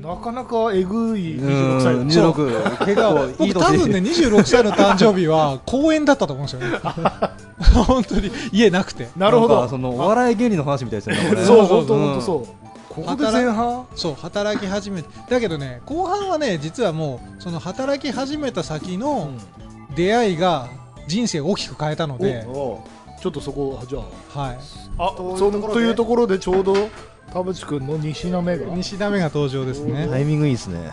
[0.00, 1.84] なかなかえぐい26歳。
[1.84, 2.04] だう。
[2.04, 6.78] んね26結構いい僕多分ね年26歳の誕生日は公演だったと思うんですよね。
[7.86, 8.30] 本当に。
[8.52, 9.08] 家なくて。
[9.16, 9.60] なるほど。
[9.60, 12.46] んかそのお笑い芸人の話みたいですよねそうそう本当うん本当そう。
[12.88, 13.86] ここで前半？
[13.94, 15.08] そう働き始めて。
[15.28, 19.30] だけどね後半はね実はもうその働き始めた先の
[19.94, 20.68] 出会いが
[21.08, 22.84] 人生を大きく変えたので、お
[23.20, 24.58] ちょっとそこじゃはい、
[24.98, 25.72] ああというそところで。
[25.74, 26.74] というところでちょうど
[27.32, 28.66] 田淵君の西な目が？
[28.74, 30.08] 西田目が登場ですね。
[30.08, 30.92] タイミングいいですね。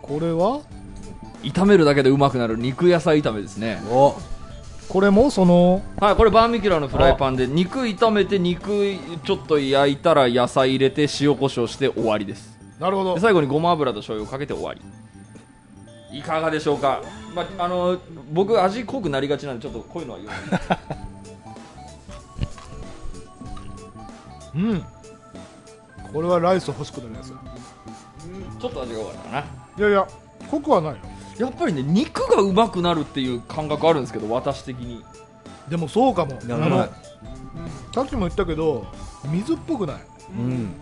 [0.00, 0.60] これは？
[1.42, 3.80] 炒めるだけでうまくなる肉野菜炒めですね。
[3.90, 4.16] お。
[4.88, 5.82] これもその？
[6.00, 12.56] はいこれバーミキュラのフライパンで肉炒めて肉ちょっと焼いたら野菜入れて塩コショウして終わりです。
[12.78, 13.14] なるほど。
[13.14, 14.80] で最後にごま油と醤油をかけて終わり。
[16.16, 17.02] いかがでしょうか、
[17.34, 17.98] まあ、あの
[18.32, 20.40] 僕味濃くなりがちなんでちょっとこういうのは言わない。
[24.72, 24.84] うん
[26.12, 29.40] これはライス欲しくなるやつちょっと味が悪いかな。
[29.40, 30.06] いやいや
[30.50, 30.98] 濃くはないよ。
[31.38, 35.04] やっぱりね肉がうまくなるっていう感覚あるんですけど私的に。
[35.68, 36.38] でもそうかも。
[36.42, 36.78] あやらない。
[36.78, 36.88] の
[37.92, 38.86] さっきも言ったけど
[39.24, 39.96] 水っぽくない。
[40.38, 40.74] うん。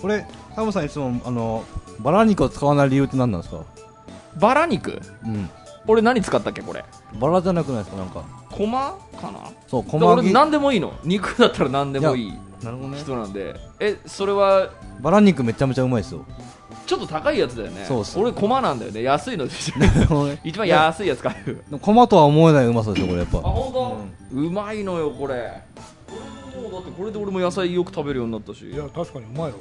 [0.00, 1.64] これタムさんいつもあの
[2.00, 3.64] バラ肉を使わない理由って何なんですか？
[4.38, 5.00] バラ肉？
[5.24, 5.48] うん。
[5.86, 6.84] 俺何使ったっけこれ？
[7.18, 8.22] バラじゃなくないですかなんか。
[8.50, 9.40] コマかな？
[9.66, 10.92] そう小で俺麦何でもいいの。
[11.04, 12.98] 肉だったら何でもいいなるほどね。
[12.98, 13.54] 人なんで。
[13.80, 14.70] えそれは？
[15.00, 16.24] バラ肉めちゃめちゃうまいですよ。
[16.86, 17.84] ちょっと高いやつだよね。
[17.86, 18.18] そうっす。
[18.18, 19.02] 俺コマなんだよね。
[19.02, 20.28] 安いのでしょ。
[20.42, 21.78] 一番安いやつ買う。
[21.78, 23.38] コマとは思えないうまさですよこれやっぱ。
[23.38, 23.72] あ本
[24.32, 25.62] 当、うまいのよこれ。
[26.06, 26.14] こ
[26.56, 28.68] れもうだってこれで俺も野菜よく食べるようになったし。
[28.68, 29.60] いや確かにうまいなこ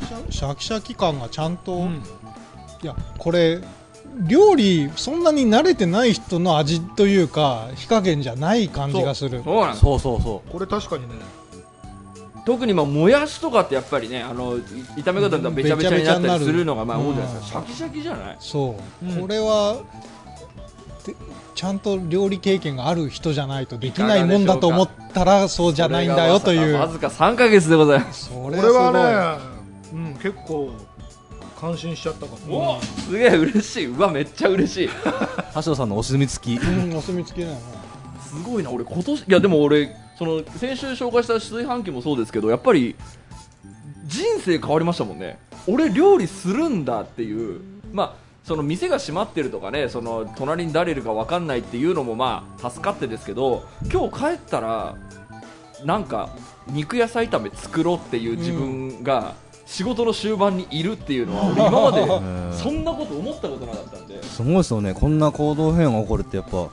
[0.00, 1.88] シャシャキシャキ感がちゃんと、れ、い
[2.86, 3.60] やこれ
[4.26, 9.42] 料理そんなに慣れてない人の味というか火加減じゃない感じがする。
[9.44, 9.60] そう。
[9.60, 9.80] なんです。
[9.80, 11.14] そうそうそこれ確かにね
[12.44, 17.62] 特にまあもやしとかってやっぱりねあのい炒め方だったらべちゃべちゃになったりするのがまあうん多いじゃないですか。
[17.64, 18.36] シャキシャキじゃない？
[18.40, 19.20] そう、うん。
[19.20, 19.78] これは
[21.06, 21.14] で
[21.54, 26.74] ちゃんと料理経験がある人じゃないとできないもんだと思ったらそうじゃないんだよという。
[26.74, 28.26] わずか3ヶ月でございます。
[28.26, 29.38] そこれは
[29.92, 30.70] ね、うん、結構
[31.60, 32.78] 感心しちゃったかも。
[32.78, 33.86] おすげえ嬉しい。
[33.86, 34.86] うわめっちゃ嬉しい。
[34.86, 34.90] う
[35.62, 36.62] 橋野さんのお墨付き。
[36.62, 37.58] うんお墨付きだよ。
[37.58, 42.94] なすごいな俺今年いやでも俺その先週紹介した炊飯器もそうですけどやっぱり
[44.04, 45.38] 人生変わりましたもんね。
[45.66, 47.62] 俺料理するんだっていう。
[47.90, 54.96] まあその店が閉まってるとかねその隣に誰いるか分かんないっていうのもまあ助かってですけど今日帰ったら
[55.84, 56.28] なんか
[56.66, 59.34] 肉野菜炒め作ろうっていう自分が
[59.70, 64.20] 仕事の終盤にいるっていうのは俺今までそんなこと思ったことなかったんで。
[64.20, 64.94] すごいですよね。
[64.94, 66.68] こんな行動変化が起こるってやっぱうん。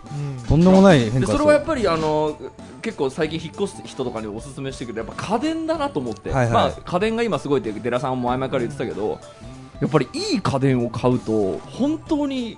[0.48, 2.36] とんでもない変化それはやっぱりあの
[2.82, 6.54] 結構最近引っ越す人とかにおすすめしてくれるやっぱ家電だなと思って、はいはい。
[6.54, 9.20] まあ、家電が今すごいって寺さんも前々から言ってたけど
[9.80, 12.58] やっぱりいい家電を買うと本当に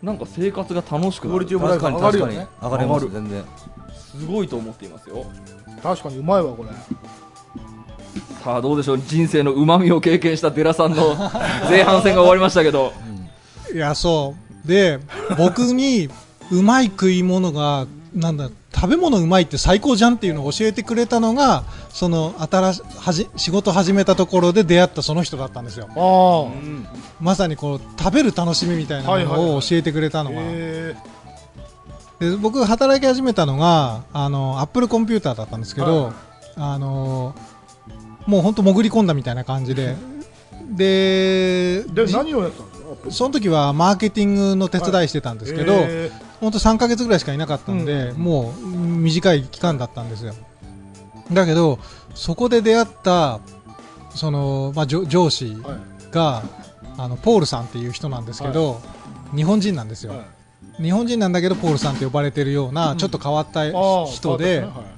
[0.00, 1.46] なんか生活が楽しくなる。
[1.46, 2.00] 確フかに確かに。
[2.00, 2.48] 上がるよね。
[2.62, 3.10] 上がります。
[3.10, 3.44] 全然。
[3.92, 5.24] すごいと思っていますよ。
[5.82, 6.68] 確かにうまいわこれ
[8.44, 8.98] さあどうでしょう。
[8.98, 11.14] 人生のうまみを経験した寺さんの
[11.70, 12.92] 前半戦が終わりましたけど。
[13.74, 14.68] いやそう。
[14.68, 15.00] で
[15.38, 16.10] 僕に
[16.50, 25.88] うまい食い物がなんだ食べ物うまいって最高じゃんっていうのを教えてくれたのがその新しはじ仕事始めたところで出会ったその人だったんですよ。
[25.96, 26.84] あ
[27.20, 30.94] まさにこう食べる楽しみみたいなのを教えてくれたあのが、へ
[32.20, 36.12] で僕働き始めたのがあのアップルコンピューターだったんですけど、はい。
[36.56, 37.34] あの
[38.26, 39.96] もう本当潜り込んだみたいな感じで。
[40.64, 46.10] でえでじ何をやったんですかその時はマーケティングの手伝いしてたんですけど、へ
[46.40, 50.34] 本当3ヶ月ぐらいしかいなかったんで、もう短い期間だったんですよ。
[51.32, 51.78] だけど
[52.14, 53.40] そこで出会った
[54.14, 55.78] その、まあ、上上司ーはい。
[56.10, 56.42] が
[56.96, 58.80] あのポールさんっていう人なんですけど、
[59.34, 60.24] 日本人なんですよ、は
[60.78, 60.82] い。
[60.82, 64.93] 日本人なんだけどポールさんって呼ばれてるような、うんちょっと変わった人で、そうだったね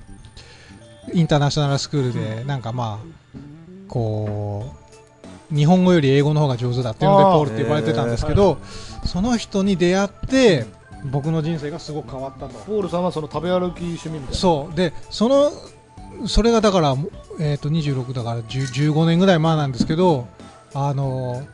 [1.12, 3.38] インターナショナルスクールでなんかまあ
[3.88, 4.74] こ
[5.52, 8.58] う日本語より英語の方が上手だっていうのでポールって呼ばれてたんですけど、
[9.04, 10.66] その人に出会って
[11.04, 12.54] 僕の人生がすごく変わったと。
[12.64, 14.34] ポールさんはその食べ歩き趣味みたいな。
[14.34, 14.76] そう。
[14.76, 15.52] でその
[16.26, 16.96] それがだから、
[17.38, 20.26] えー、と26だから10 15年ぐらい前なんですけど
[20.74, 21.46] あの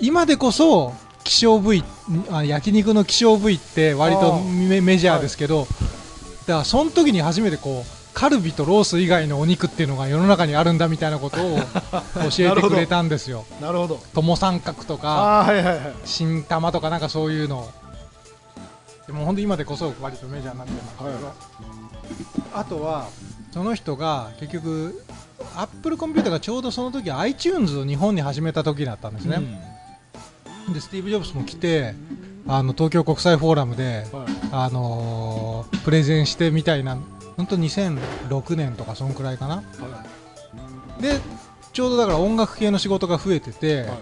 [0.00, 0.92] 今でこそ
[1.24, 1.82] 希少部位
[2.30, 11.58] あ焼肉の希少部位って割とメメジャーですけど、だからその時に初めてこうカルビとロース以外のお肉っていうのが世の中にあるんだみたいなことを
[12.14, 13.44] 教えてくれたんですよ。
[13.60, 14.00] なるほど。
[14.14, 15.94] 友三角とかはいはいはい。
[16.04, 17.68] 新玉とかなんかそういうの。
[19.06, 21.32] でも本当今でこそ割とメジャーになってるんですけど、は
[22.54, 23.08] あとは
[23.52, 25.04] その人が結局
[25.56, 29.40] アップルコンピューターがちょうどその時 iTunes を日本に始めた時だったんですね、
[30.72, 31.94] でスティーブ・ジョブズも来て
[32.46, 34.26] あの東京国際フォーラムで、はい。
[34.52, 36.96] あのープレゼンしてみたいな
[37.36, 39.56] 本当2006年とかそんくらいかな。
[39.56, 39.62] は
[40.98, 41.02] い。
[41.02, 41.20] で
[41.72, 43.94] ちょうどだから音楽系の仕事が増えてて、は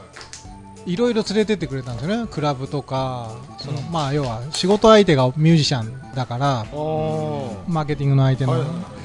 [0.86, 0.92] い。
[0.92, 2.26] いろいろ連れてってくれたんですよね。
[2.30, 3.92] クラブとかその、うん。
[3.92, 6.66] まあ要は仕事相手がミュージシャンだから
[7.68, 8.99] マーケティングの相手の、はいはい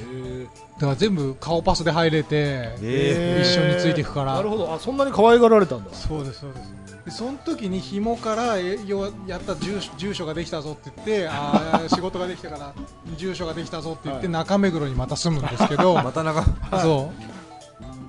[0.79, 4.33] だへから全部顔パスで入れてえ一緒についていくから。
[4.33, 4.73] なるほど。
[4.73, 5.93] あそんなに可愛がられたんだ。
[5.93, 6.75] そうですそうです。
[7.05, 12.73] でその時に紐からえよやった住所住所ができたぞって言ってあー 仕事ができたから
[13.15, 14.33] 住所ができたぞって言って、はい。
[14.33, 16.45] 中目黒にまた住むんですけど またなんか
[16.81, 17.11] そ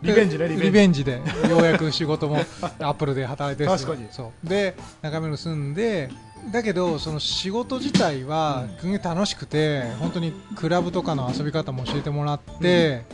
[0.02, 0.07] う。
[0.07, 1.05] リベンジねでリベンジ。
[1.05, 4.07] でようやく仕事もアップルで働いてる確かに。
[4.11, 4.48] そう。
[4.48, 6.11] で中目黒住んで
[6.50, 8.66] だけどその仕事自体は
[9.02, 13.04] 楽しくて本当にクラブとかの遊び方も教えてもらって、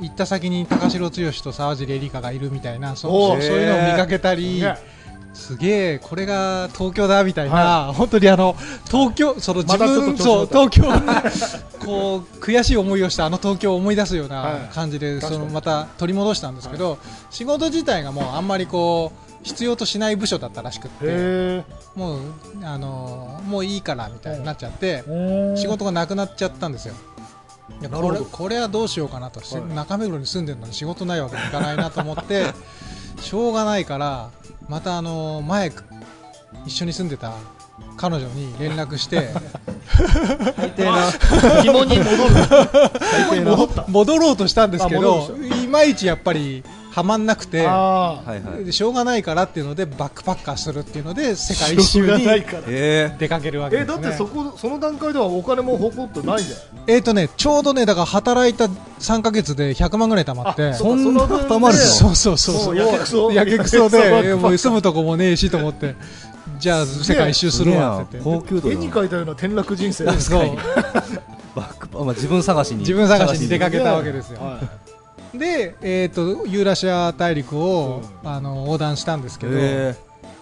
[0.00, 1.10] 行った先に高城剛
[1.42, 3.40] と沢尻エリカがいるみたいなそおー。
[3.40, 4.76] そういうのを見かけたり、ね
[5.34, 8.54] すげえこれが東京だみたいな、本当にあの
[8.86, 10.84] 東京その自分、とそう東京
[11.84, 14.62] こう悔しい思いをしたあの東京を思い出すようはい。
[14.62, 16.98] な感じで、確かにそのまた取り戻したんですけど、
[17.30, 22.20] 仕事自体がもうあんまりこう必要としない部署だったらしくってへもう
[22.64, 26.94] あのもういいからみたいになっちゃって、え仕事がなくなっちゃったんですよ。
[27.80, 28.24] いやこれなるほど。
[28.24, 29.74] これはどうしようかなと、はい。
[29.74, 32.46] 中目黒に住んでるのに仕事ないわけにいかないなと思って
[33.20, 34.30] しょうがないから
[34.68, 35.72] またあの前
[36.66, 37.34] 一緒に住んでた
[37.96, 39.28] 彼女に連絡して
[40.56, 41.10] 最低な。
[41.62, 43.44] 紐に戻る。
[43.44, 43.84] 戻った。
[43.88, 45.30] 戻ろうとしたんですけあど
[45.62, 48.64] いまいちやっぱりはまんなくてあはいはい。
[48.64, 52.24] でしょうがないからっていうのでバックパッカーするっていうので世界一周に
[53.18, 56.58] 出かけるわけです、ね、えだってそこその段階ではお金もほこっとないじゃん。
[56.86, 60.68] えっ、とねちょうどねだから働いた3か月で100万ぐらい貯まって。
[60.68, 61.82] あそうかその分でたまるの？
[61.82, 62.76] そうそうそうそう。
[62.76, 63.32] やけくそ。
[63.32, 65.96] やけくそでもう住むとこもねえしと思って。
[66.60, 68.42] じゃあ世界一周するわって言って。
[68.44, 68.74] 高級度だ。
[68.74, 70.56] 絵に描いたような転落人生ですそう
[71.56, 72.78] バックパまあ自分探しに。
[72.78, 74.40] 自分探しに出かけたわけですよ。
[74.40, 74.60] は
[75.38, 79.94] で、えー、とユーラシア大陸を、あの横断したんですけど、え。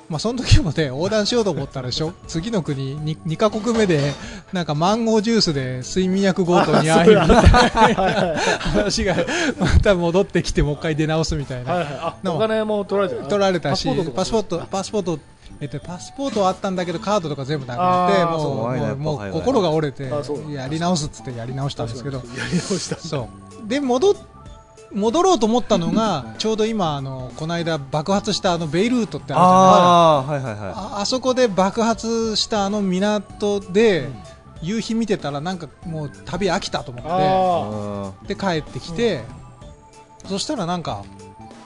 [0.08, 2.12] まあ、その時もね横断しようと思ったらしょ。
[2.28, 4.12] 次の国 2, 2カ国目で
[4.52, 9.16] なんかマンゴージュースで睡眠薬強盗に遭いみたいな 話が
[9.58, 11.72] また戻ってきてもう一回出直すみたいな。
[11.72, 12.28] はいはい。
[12.28, 15.18] お金も取られた取られたしパスポートパスポート
[15.60, 20.10] えっと、パスポートはあったんだけどカードとか全部なくなってもうもう心が折れて
[20.50, 22.18] やり直すっつってやり直したんですけど。
[22.18, 23.28] やり直したそ
[23.64, 23.68] う。
[23.68, 24.14] で戻っ
[24.94, 30.40] 戻ろうと思ったのがちょうど今あのこの間爆発したあのベイルートってあるじゃない。
[30.40, 30.70] ですかあはいはい。
[30.70, 34.10] はああそこで爆発したあの港で
[34.60, 39.22] 夕日見てたらなんかもう旅飽きたと思っいああてで帰ってきて、
[40.26, 41.04] そしたらなんか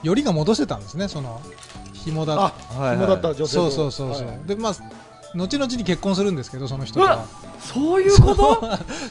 [0.03, 1.41] よりが戻せたんですねその
[1.93, 3.69] 紐だあーはいはい紐だった女性と。
[3.71, 4.39] そうそうそうそう、はい。
[4.45, 4.73] でまあ
[5.35, 7.25] 後々に結婚するんですけどその人うわが
[7.59, 8.61] そういうこと？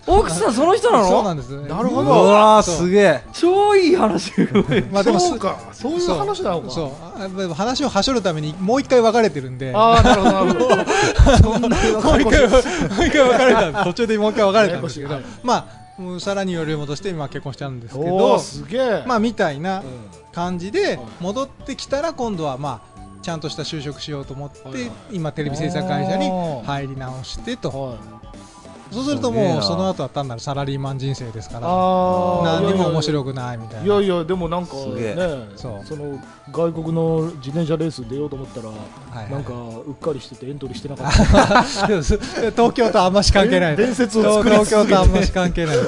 [0.07, 1.09] 奥さんその人なの？
[1.09, 1.55] そうなんです。
[1.55, 2.59] うなるほど。
[2.59, 3.23] うすげえ。
[3.33, 4.33] 超いい話。
[4.93, 5.59] まあでもそうか。
[5.73, 6.71] そういう話なのか。
[6.71, 6.93] そ
[7.49, 7.53] う。
[7.55, 9.73] 話をはしょるためにもう一回別れてるんで。
[9.75, 10.53] ああなるほどな
[11.39, 11.69] るほど。
[12.09, 12.61] もう一回もう
[13.07, 13.85] 一回別れた。
[13.85, 15.21] 途中でもう一回別れたんですけど。
[15.43, 19.05] まあもうさらにより戻して今結婚したんですけおどーすげえ。
[19.07, 19.85] まあみたいなうん。
[20.33, 22.96] 感じではい戻ってきたら今度はまあ
[23.27, 26.31] ちゃんとした就職しようと思って今テレビ制作会社に
[26.65, 27.71] 入り直してと。
[27.71, 28.26] はい
[28.97, 31.69] そうするともうその後は単なるサラリーマン人生ですから
[32.61, 33.95] 何にも面い白くないみたいな。
[33.95, 35.15] やいやいやでもなんかね
[35.55, 35.87] そう。
[35.87, 36.19] その
[36.51, 38.75] 外国の自転車レース出ようと思ったらは
[39.29, 41.63] いなんかうっかりしててエントリーしてなかった。
[42.53, 43.77] 東京とあんまし関係ない。
[43.77, 45.77] 伝説を東作り東京とあんまし関係ない。
[45.77, 45.81] い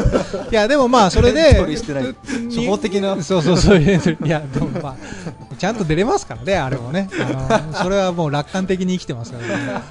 [0.51, 2.03] やでもまあそれでエントリーしてない。
[2.05, 3.23] に初歩的な。
[3.23, 4.27] そうそうそういうエントリー。
[4.27, 4.97] いやでもまあ
[5.57, 7.09] ちゃんと出れますからねあれもね。
[7.51, 9.83] あのそれはもう楽観的に生きてますからね。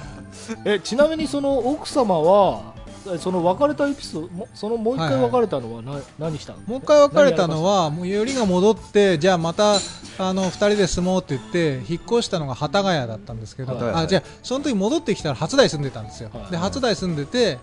[0.64, 2.77] えちなみにその奥様はえ
[3.18, 6.58] その別れたエピソードもそのもう一回別れたのはな、何したの？
[6.66, 9.76] もう一回別れたのはもうよりが戻ってじゃあまた
[10.18, 16.50] あの二人で住もうって言って引っ越したのが幡ヶ谷だったんですけど、はいあじゃあその時戻ってきたら初台住んでたんですよ、はい。
[16.50, 17.58] で初台住んでて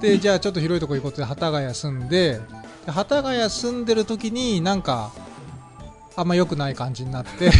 [0.00, 2.40] でじゃあちょっと広いとこ行こうって幡ヶ谷住んで
[2.84, 5.12] で幡ヶ谷住んでる時になんか
[6.16, 7.50] あんま良くない感じになって。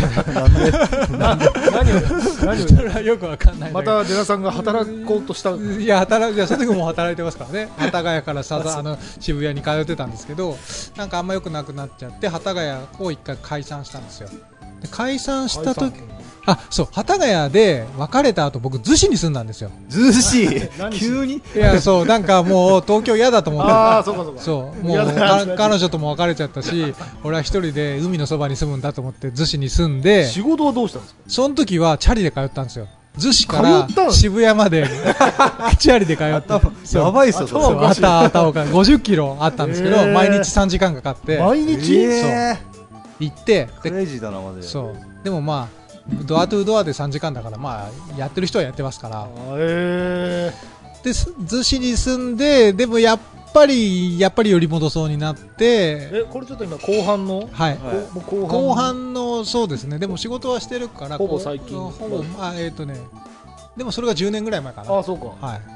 [1.11, 2.01] な何を？
[2.45, 10.57] 何それはよくわかんないまた寺田さんが働こうとしたいや働いやその時も働いてますからね幡ヶ谷からさあの渋谷に通ってたんですけど
[10.97, 13.11] なんかあんま良くなくなっちゃって幡ヶ谷を？
[13.11, 14.29] 一回解散したんですよ
[14.81, 15.95] で解散した時
[16.47, 19.71] あそう幡ヶ谷で別れた後僕逗子に住んだんですよ。
[19.89, 21.35] ずう しい何急に？
[21.37, 24.41] いやそうなんかもう東京嫌だと思ってああそうかそうか。
[24.43, 31.21] そうもうか彼女とも別れちゃったし俺は一人で海のそばに住むんだと思って逗子に住んで仕事はどうしたんですか？
[31.29, 32.87] その時はチャリで通ったんですよ。
[33.17, 34.89] 逗子から渋谷まで
[35.79, 36.67] チャリで通って。
[36.85, 37.05] そう。
[37.05, 40.13] やばいっすよそう、あったあったおか50キロあったんですけど、へー。
[40.13, 41.39] 毎日3時間かかって。
[41.39, 42.57] 毎日、え
[43.21, 44.67] 行ってークでレイジーだなマジで。
[44.67, 44.95] そう。
[45.23, 45.84] でもまあ
[46.27, 49.23] ドアトゥドアで3時間だからまあやってる人はやってますから。
[49.23, 50.53] あえ
[51.03, 53.21] です逗子に住んででもやっ
[53.53, 56.09] ぱりやっぱり寄り戻そうになって。
[56.13, 57.79] えこれちょっと今後半の、はい。
[58.15, 59.99] 後半後半のそうですね。
[59.99, 61.79] でも仕事はしてるからほぼ最近。
[61.79, 62.99] ほぼあえっ、とね。
[63.77, 64.99] でもそれが10年ぐらい前かな。
[64.99, 65.47] あそうか。
[65.47, 65.74] はい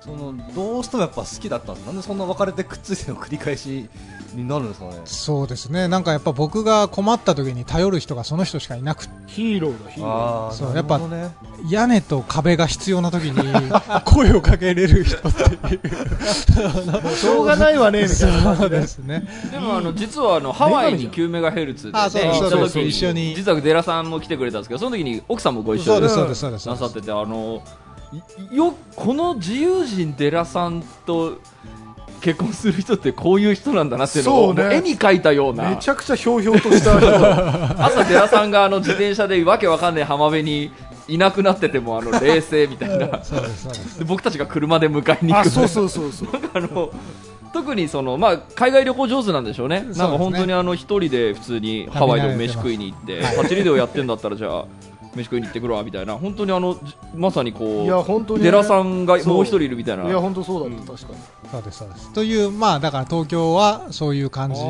[0.00, 3.88] そのどうしてもやっぱ好きだったんですなんでそんな別れてくっついての繰り返し
[4.34, 4.92] になるんですかね。
[5.04, 5.88] そうですね。
[5.88, 9.14] なんかやっぱ僕が困った時に頼る人がその人しかいなくて。
[9.26, 11.30] ヒーローだヒーローああそうなるほどね。
[11.68, 13.70] 屋根と壁が必要な時に
[14.06, 15.80] 声をかけれる人っていう。
[17.16, 18.56] しょうがないわねみたいな。
[18.56, 19.28] そうでですね。
[19.50, 22.50] でもあの実はあのハワイに9メガヘルツで、ね、あそう行ったそう。
[22.50, 23.34] そう時一緒に。
[23.34, 26.68] 実はデラさんも来てくれたんですけどその時に奥さんもご一緒でそうですそうですそうです。
[26.68, 27.79] なさっててあのい
[28.50, 31.38] よこの自由人デラさんと
[32.20, 34.62] 結婚する人ってこういう人なんだなっていうのをそうね。
[34.62, 35.70] もう絵に描いたような。
[35.70, 40.70] めちゃくちゃひょうひょうとした朝デラさんがあの自転車でわけわかんない浜辺に
[41.08, 43.22] いなくなっててもあの冷静みたいな。
[43.24, 43.98] そうですそうです。
[44.00, 45.46] で僕たちが車で迎えに行く。
[45.46, 46.28] あそうそうそうそう。
[46.52, 46.90] あの
[47.52, 49.98] 特にその、まあ、海外旅行上手なんでしょうね、そうね。
[49.98, 54.64] なんか本当にあの一人で普通にハワイでも飯食いに行って、パチリデオやってんだったら、じゃあ、
[55.14, 61.18] 飯食いに行ってくるわみたいな、本当にあのじまさにこいや本当う、にデラさんがもう一人いるみたいな、いや本当そうだった、確かに。
[61.50, 62.12] そうですそうです。
[62.12, 64.60] というまあだから東京はそういう感じ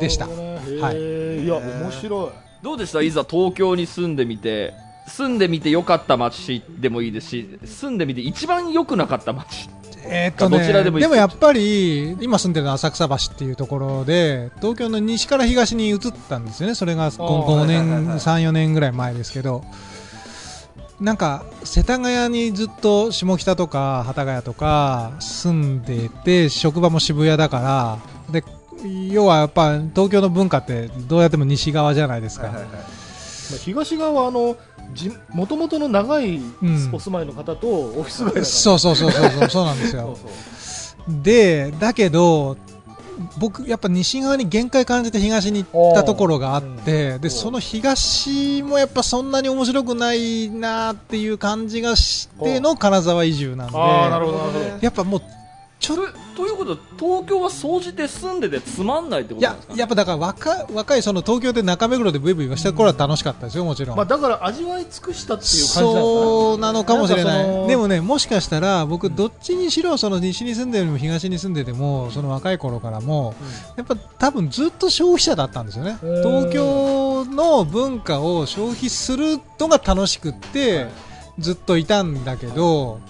[0.00, 0.26] でした。
[0.26, 0.58] ね。
[0.80, 1.44] はい。
[1.44, 2.30] いや面白い。
[2.62, 4.74] どうでした、いざ東京に住んでみて、
[5.06, 9.70] 住んでみて良かった街でもいいですし、住んでみて一番良くなかった街、
[10.04, 11.02] えーっとねどちらでもいい。
[11.02, 15.98] ですもやっぱり今住んでる浅草橋っていうところで東京の西から東に移っ
[16.28, 16.74] たんですよね。
[16.74, 18.18] それが 5, ー年、はいはいはいはい。
[18.18, 19.64] 34年ぐらい前ですけど。
[21.00, 27.98] なんか世田谷にずっと下北とか幡ヶ谷とか住んでて職場も渋谷だか
[28.30, 28.44] らで
[29.10, 32.72] 要はやっぱ東京の文化ってどうやっても西側じゃないですか、はいはいはい。
[32.72, 32.82] まあ
[33.58, 34.56] 東側はあの
[35.32, 36.54] もともとの長いん。
[36.92, 40.02] お住まいの方とオフィス街だから、そうそうそうそうそう そうなんですよ。
[40.02, 40.16] そう
[41.06, 41.22] そう。
[41.22, 42.56] でだけど
[43.38, 54.64] 僕やっぱ西側に限界感じて東に行ったところがあってでその東もやっぱそんなに面白くないなっていう感じがしての金沢移住なんでああなるほどなるほど。
[54.80, 55.22] やっぱもう
[55.78, 56.02] ちょっと
[56.40, 65.94] ということは、東京は総じて住んでてつまんないってことですか、ね、やっぱだから若若いその東京で中目黒でブイブイした頃は楽しかったですよもちろん、まあ、だから味わい尽くしたっていう感じなのか？
[65.94, 67.68] なそうなのかもしれない。
[67.68, 73.34] でもねもしかしたら僕どっちにしろその西に住んでるも東に住んでてもその若い頃からも
[73.76, 75.98] やっぱ多分ずっと消費者だったんですよね。
[76.02, 76.22] うん。
[76.22, 80.88] 東京の文化を消費するのが楽しくって
[81.38, 83.00] ずっといたんだけど、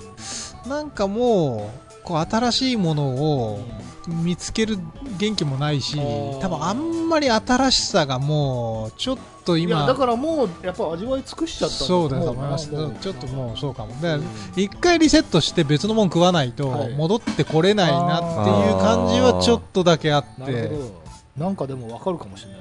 [0.67, 3.61] なんかもう、こう新しいものを
[4.09, 4.79] 見つける
[5.19, 5.99] 元気もないし
[6.41, 12.69] 多分あんまり新しさがもう、ちょっといや今、だからもうやっぱ味わい尽くしちゃったんそうだと思います。
[12.69, 13.95] ちょっともうそうかも。
[13.95, 14.25] だからうん。
[14.57, 16.95] 一回リセットして別のもん食わないとはい。
[16.95, 20.41] 戻ってこれないなっていう感じはちょっとだけあって。
[20.41, 21.45] なるほど。
[21.45, 22.60] なんかでもわかるかもしれない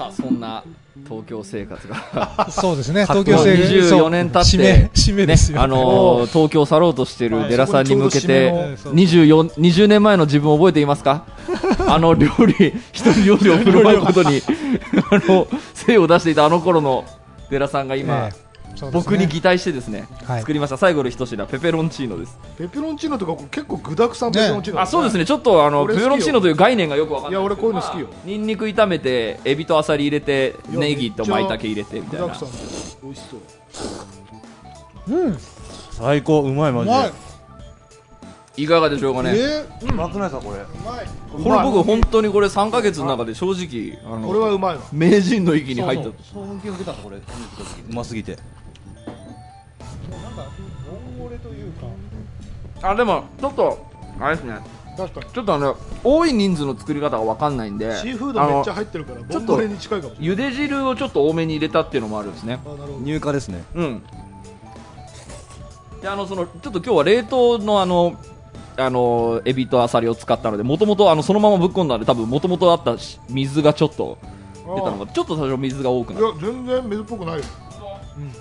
[0.00, 0.64] さあそんな
[1.06, 2.48] 東京生活が。
[2.50, 11.24] そうですね、 東京生24年経って締め、ですよ、あのー 東京去ろうとしてるデラさんに向けはいてそこに24 20年前の自分を覚えていますか？
[11.86, 14.42] あの料理一人料理を振る舞うことに
[15.10, 17.04] あの精を出していたあの頃の
[17.50, 18.90] デラさんが今、ええね。
[18.92, 20.40] 僕に擬態してですね、はい。
[20.40, 20.76] 作りました。
[20.76, 22.38] 最後の一品ペペロンチーノです。
[22.58, 25.24] ペペロンチーノとか結構具だくさんペペロンチーノ、あそうですね。
[25.24, 27.40] ちょっとあのペペロンチーノという概念がよくわかんない。
[27.40, 28.08] いや俺こういうの好きよ。
[28.24, 32.26] ニンニク炒めてエビとアサリ入れてネギと舞茸入れてみたいな。
[32.26, 33.40] 美味しそう。
[35.08, 35.38] うん、う
[35.92, 36.42] 最高。
[36.42, 37.29] うまいマジで。
[38.56, 39.32] いかがでしょうかね。
[39.36, 40.30] えうまくない。
[40.30, 40.64] ですかこれ。
[41.44, 44.82] これ僕本当にこれ3ヶ月の中で正直あこれはのうまいわ。
[44.92, 46.04] 名人の域に入った。
[46.04, 47.16] そうそう衝撃を受けたんですこれ。
[47.16, 48.32] うますぎて。
[48.32, 48.38] な
[50.28, 50.50] んか、
[51.18, 53.86] ボンゴレというか、あでもちょっと
[54.18, 54.58] あれですね。
[54.96, 55.32] 確かに。
[55.32, 60.36] ちょっとあの多い人数の作り方が分かんないんでシーフードめっちゃ入ってるからちょっとボンゴレに近いかもしれない。
[60.36, 62.58] 茹で汁をちょっと多めに入れたっていうのもあるんですね。
[62.64, 62.98] あなるほど。
[63.00, 63.64] 入荷ですね。
[63.74, 64.02] うん。
[66.02, 68.18] であのそのちょっと今日は冷凍のあの
[68.80, 74.18] あのエビとアサリを使ったのでもともとあのそのままぶっ込んだので多分もともとあったし水がちょっと
[74.54, 77.44] 出たのがちょっと最初水が多くなるいや全然水っぽくないよ、
[78.16, 78.32] うん、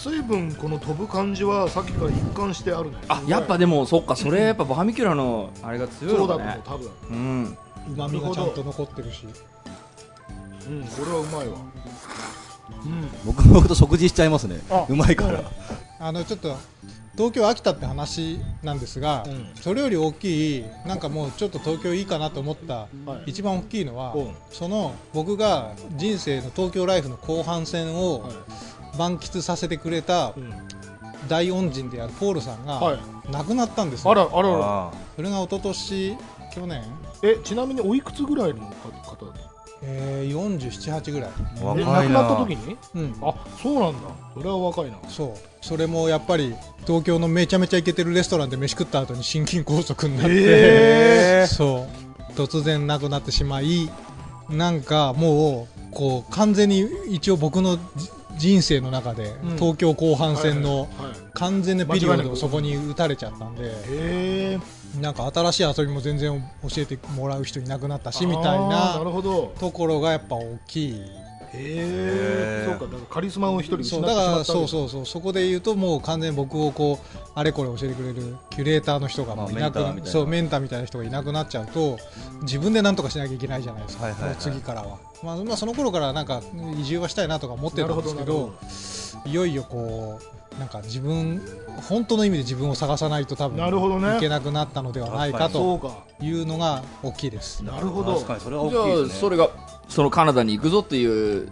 [0.00, 2.96] 水分この飛ぶ感じはさっきから一貫してあるね。
[3.08, 6.62] あやっぱでもそっかそれやっぱバーミキュラのあれが強いそうだとのかね。
[6.66, 7.56] 思う多分。
[7.88, 9.26] うまみがちゃんと残ってるし。
[9.26, 11.58] うんこれはうまいわ。
[12.84, 13.08] うん。
[13.26, 14.60] 僕僕と食事しちゃいますね。
[14.70, 14.86] あ。
[14.88, 15.42] うまいから。
[15.98, 16.56] あの、ちょっと、
[17.16, 19.50] 東京飽きたって話なんですが、うん。
[19.56, 22.88] それより大きい、なんかもうちょっと東京いいかなと思った、は
[23.26, 23.30] い。
[23.30, 24.20] 一番大きいのは、う。
[24.20, 28.32] んその僕が人生の東京ライフの後半戦をはい。
[28.98, 30.52] 満喫させてくれたうん。
[31.28, 32.98] 大恩人であるポールさんがはい。
[33.30, 34.58] 亡くなったんですよ、あらあらあら。
[34.62, 36.16] あそれが一昨年
[36.52, 36.82] 去年、
[37.22, 39.49] えちなみにおいくつぐらいの方だった
[39.82, 41.30] えー、47、8ぐらい、
[41.62, 42.46] 若い亡くなったな。
[42.46, 42.76] 時に？
[42.94, 44.00] うん、あそうなんだ。
[44.34, 44.98] それは若いな。
[45.08, 45.34] そう。
[45.62, 46.54] それもやっぱり
[46.86, 52.32] 東京のめちゃめちゃイケてるレストランで飯食った後に心筋梗塞になって、えそう。
[52.34, 53.90] 突然亡くなってしまい
[54.48, 58.10] なんかもうこう完全に一応僕のじ
[58.40, 59.56] 人生の中で、うん。
[59.56, 60.88] 東京後半戦のはい
[61.34, 64.58] 完全なピリオドをそこに打たれちゃったんで
[65.00, 69.54] なんか新しい遊びも全然教えてもらう人いなくなったしみたいなるなほど。
[69.60, 71.02] ところがやっぱ大きい。
[71.52, 72.66] へえ。
[72.68, 80.06] そうかだからカリスマを一人失そうだからそうそうそうそこで言うともう完全に僕をこうあれこれ教えてくれるキュレーターの人がいなくあメンターみたいな。
[80.10, 81.98] そうメンターみたいな人がいなくなっちゃうと
[82.42, 84.30] 自分で何とかしなきゃいけないじゃないですか、はいはいはい。
[84.30, 86.42] もう次からは、まあ、まあその頃からなんか
[86.78, 88.54] 移住はしたいなとか思ってたんですけど
[89.26, 90.18] いよいよこ
[90.56, 91.40] うなんか自分
[91.88, 94.16] 本当の意味で自分を探さないと多分なるほどね。
[94.16, 97.64] いけなくなったのではないかというのが大きいです。
[97.64, 98.14] なるほど。
[98.14, 99.14] 確かにそれはじゃ大きいですね。
[99.16, 99.50] あそれが
[99.88, 101.50] そのカナダに行くぞっていう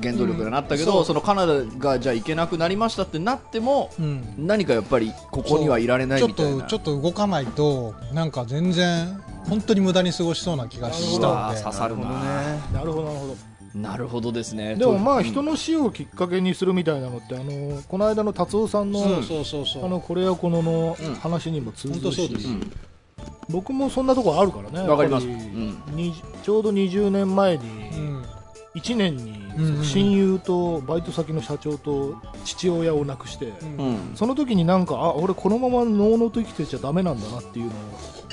[0.00, 1.04] 原動力になったけど、うん。
[1.04, 4.34] そのカナダがじゃあ行けなくなりましたってなってもうん。
[4.38, 6.62] 何かやっぱりここにはいられないちょっみたいな。
[6.62, 11.60] とちょっと動かないとなんか全然本当に無駄に過ごしそうな気がしたんで。
[11.60, 12.04] 刺さるな。
[12.72, 13.36] なるほどなるほど。
[13.74, 14.76] なるほどですね。
[14.76, 19.86] でもまあうん人の死をきっかけにするみたいなのってあのこの間の達夫さんのそうそうそうそう。
[19.86, 21.14] あのこれやこののうん。
[21.16, 22.02] 話にも通ずるし。
[22.02, 22.48] 本当そうです。
[22.48, 22.72] うん。
[23.48, 25.26] 僕もそんなとこあるからねわかります。
[25.26, 25.76] うん。
[25.92, 28.11] にちょうど20年前にうん
[28.74, 29.84] 1年にうんうんうん。
[29.84, 33.76] 親友とバイト先の社長と父親を亡くしてうん。
[33.76, 37.74] うんその時になんかあ俺このままのうのうと生きてちゃダメなんだなっていうのを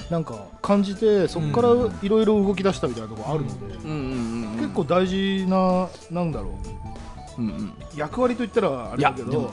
[0.09, 4.53] なんか感じてそこからうんいろいろ動き出したみたいなところあるので、うんうんうん。
[4.53, 7.41] うん結構大事ななんだろう。
[7.41, 7.73] うんうん。
[7.95, 9.51] 役割といったらあれだけど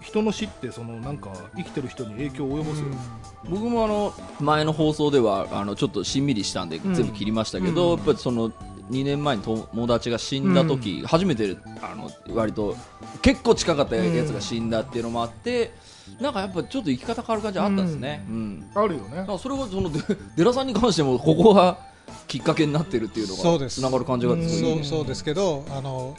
[0.00, 2.80] 人の死ってそのなんか生きてる人に影響を及ぼす。
[2.80, 2.86] よ、
[3.50, 6.94] 僕もあの前の放送ではあのちょっとしんみりしたんでうん。
[6.94, 7.96] 全部切りましたけど、うん。
[7.98, 8.50] やっぱりその
[8.90, 12.76] 2年前に友達が死んだ時、初めてあの割と
[13.22, 15.72] 結構近かったやつが死んだっていうのもあって、
[16.20, 18.70] なんかやっぱちょっと生き方変わる感じあったんですね、うん。
[18.74, 19.16] あるよね。
[19.16, 20.00] だからそれがそのデ
[20.36, 21.78] デラさんに関してもここが
[22.28, 23.80] きっかけになってるっていうのがそうです。
[23.80, 24.48] つながる感じがすごい。
[24.48, 26.16] いいそうそうですけどあの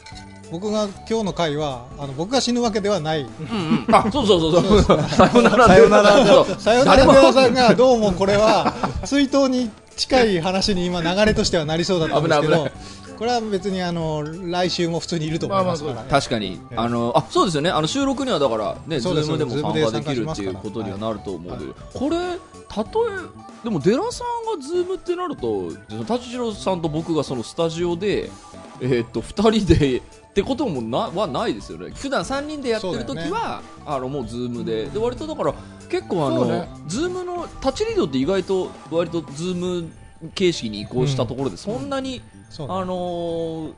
[0.50, 3.20] 僕が今日の回はあの僕が死ぬわけではない。
[3.22, 3.94] うんうん。
[3.94, 5.02] あそうそうそうそう。
[5.08, 8.74] さよならさよならそうさよなら寺さんがどうもこれは
[9.06, 12.70] 追悼に近い話に今流れとしてはなりそうだったんですけど
[13.16, 16.76] これは別にあの来週も普通にいると思いますから、まあま確かに、ええ。
[16.76, 17.70] あのあそうですよね。
[17.70, 22.38] あの収録にはだからね Zoom でも参加できるっていうことにはなると思うけど、これ
[22.68, 25.70] たとえでもデラさんが Zoom ってなると
[26.06, 28.30] 舘次郎さんと僕がそのスタジオで
[28.82, 30.02] えーっと2人で
[30.36, 31.92] ってこともなはないですよね。
[31.94, 34.84] 普段3人でやってる時は、あのもう Zoom で。
[34.84, 35.54] で割とだから
[35.88, 36.68] 結構あの、ね。
[36.86, 39.90] Zoom のたっちレディオって意外と割と Zoom
[40.34, 42.20] 形式に移行したところでそんなに、
[42.50, 43.72] そうあのー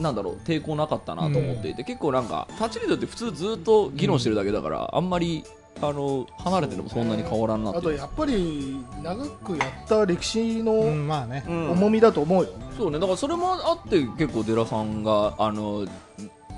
[0.00, 5.44] なんだろう抵抗なかったなと思っていて、結構なんかたっちレディオって普通ずっと議論してるだけだから、あんまり
[5.82, 12.98] あの離れててもそんなに変わらんなあとやっぱり長くやった歴史うのん、まあね、うん重みだと思うよ、そうね。
[12.98, 15.86] だからそれもあって結構デラさんがあの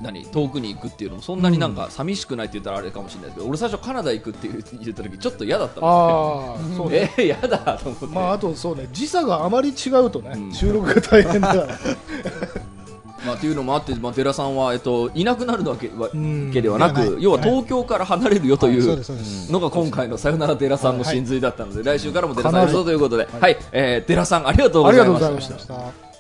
[0.03, 5.89] 何遠くに行くっていうのもそんなになんか寂しくないって言ったらあれかもしれないですけど、俺最初カナダ行くって言った時ちょっと嫌だったんですよ。
[5.89, 7.13] ああそうね。
[7.17, 8.89] えー、嫌だと思って、まああとそうね。
[8.93, 10.53] 時差があまり違うとね、うん。
[10.53, 11.79] 収録が大変だから
[13.25, 16.51] まあ、っていうのもあって、まあ、寺さんは、えっと、いなくなるわけわん。
[16.53, 18.97] けではなく要は東京から離れるよといそう
[19.53, 26.12] のが今回のさよなら寺さんの真髄だったので、来週からも寺さんやるぞということで、はい、えー、寺さんありがとうございました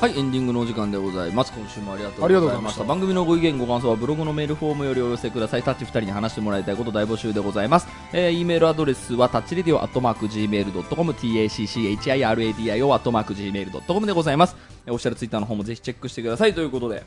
[0.00, 1.52] はい、エンディングのお時間でございます。
[1.52, 2.72] 今週もありがとうございまし。
[2.72, 5.62] たた番組のご意見、ご感想はブログのメールフォームよりお寄せください。
[5.62, 7.86] タッチ2人に話してもらいたいこと大募集でございます。
[8.14, 14.56] えー、e メールアドレスはタッチレディオアットマーク Gmail.com、tacchiradio アットマーク Gmail.com でございます。
[14.86, 17.04] えーオフィシャルツイッターの方もぜひチェックしてくださいということで、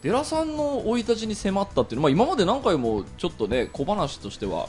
[0.00, 4.68] 寺さんの生い立ちに迫ったっていうのは、まあ、今まで何回もちょっとね、小話としては、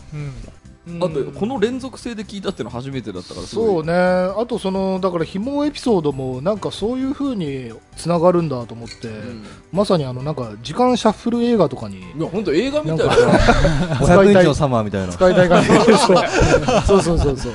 [0.87, 1.03] うん。
[1.03, 3.93] あとこの連続性で聞いたっていうのは初めてだったからそうね。
[3.93, 9.43] あとそのだから紐エピソードもなんかそういう風につながるんだと思って、うん。
[9.71, 13.37] まさにあのなんか時間シャッフル映画とかにいや本当映画み たいなんな
[13.99, 15.13] 500日のサマーみたいな。
[15.13, 15.81] 使いたい感じそう
[16.87, 17.53] そうそうそうそう。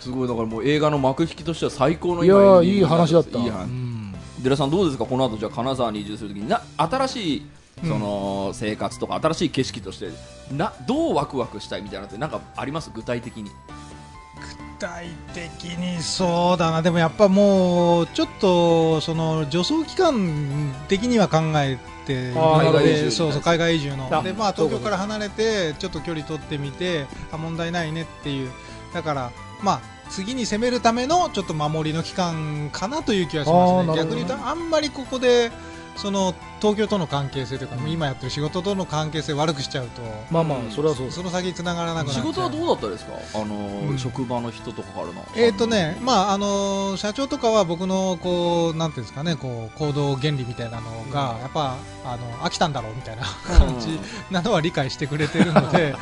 [0.00, 3.38] すごいだからもう映画の幕引きとしては最高のいやーいい話だった。
[3.38, 3.62] いい話。
[3.64, 4.14] うん。
[4.42, 5.06] 寺さんどうですか？
[5.06, 6.48] この後じゃあ金沢に移住するときに。
[6.48, 7.46] な新しい
[7.82, 10.10] その生活とか新しい景色として
[10.52, 12.90] などうワクワクしたいみたいなのってなんかあります？
[12.94, 13.50] 具体的に。
[13.50, 16.82] 具体的にそうだな。
[16.82, 24.08] でもやっぱもうちょっとその助走期間的には考えて海外移住でそうそう海外移住の。
[24.12, 28.50] あでまあ東京から離れてちょっと距離取ってみてあ問題ないねっていう。
[28.92, 29.30] だから
[29.62, 33.96] まあ次に攻めるためのちょっと守りの期間かなという気はしますね。
[33.96, 35.50] 逆に言うとあんまりここで
[35.96, 41.10] その東京との関係性というか、今やってる仕事との関係性を悪くしちゃうとまあまあそれはそう。
[41.10, 42.24] その先に繋がらなくなっちゃう。
[42.26, 43.12] 仕事はどうだったですか？
[43.34, 43.98] あのーうん。
[43.98, 45.12] 職場の人とかからの。
[45.36, 53.98] えーとねまああのー社長とかは僕のこうなんていうんですかねこう行動原理みたいなのが、やっぱあの飽きたんだろうみたいな感じ
[54.30, 55.94] なのは理解してくれてるので、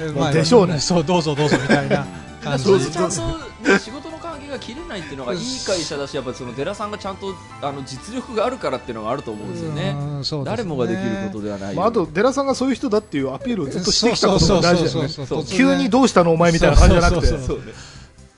[0.00, 0.78] え ーまあでしょうね。
[0.80, 2.06] そうどうぞどうぞみたいな
[2.42, 2.64] 感じ。
[2.64, 4.18] 仕事の
[4.50, 9.94] が切れないっていうのがいい会社だしやっぱりその寺さんがちゃんとあの実力があるからっていうのがあると思うんですよね。
[9.94, 10.44] ね。
[10.44, 11.74] 誰もができることではない。
[11.74, 15.46] まあ、あと寺さんがそういう人だっていうアピールをずっとしてきたことが大事だよね。
[15.48, 17.26] 急にどうしたのお前みたいな感じじゃなくて。
[17.26, 17.60] そうそうそう。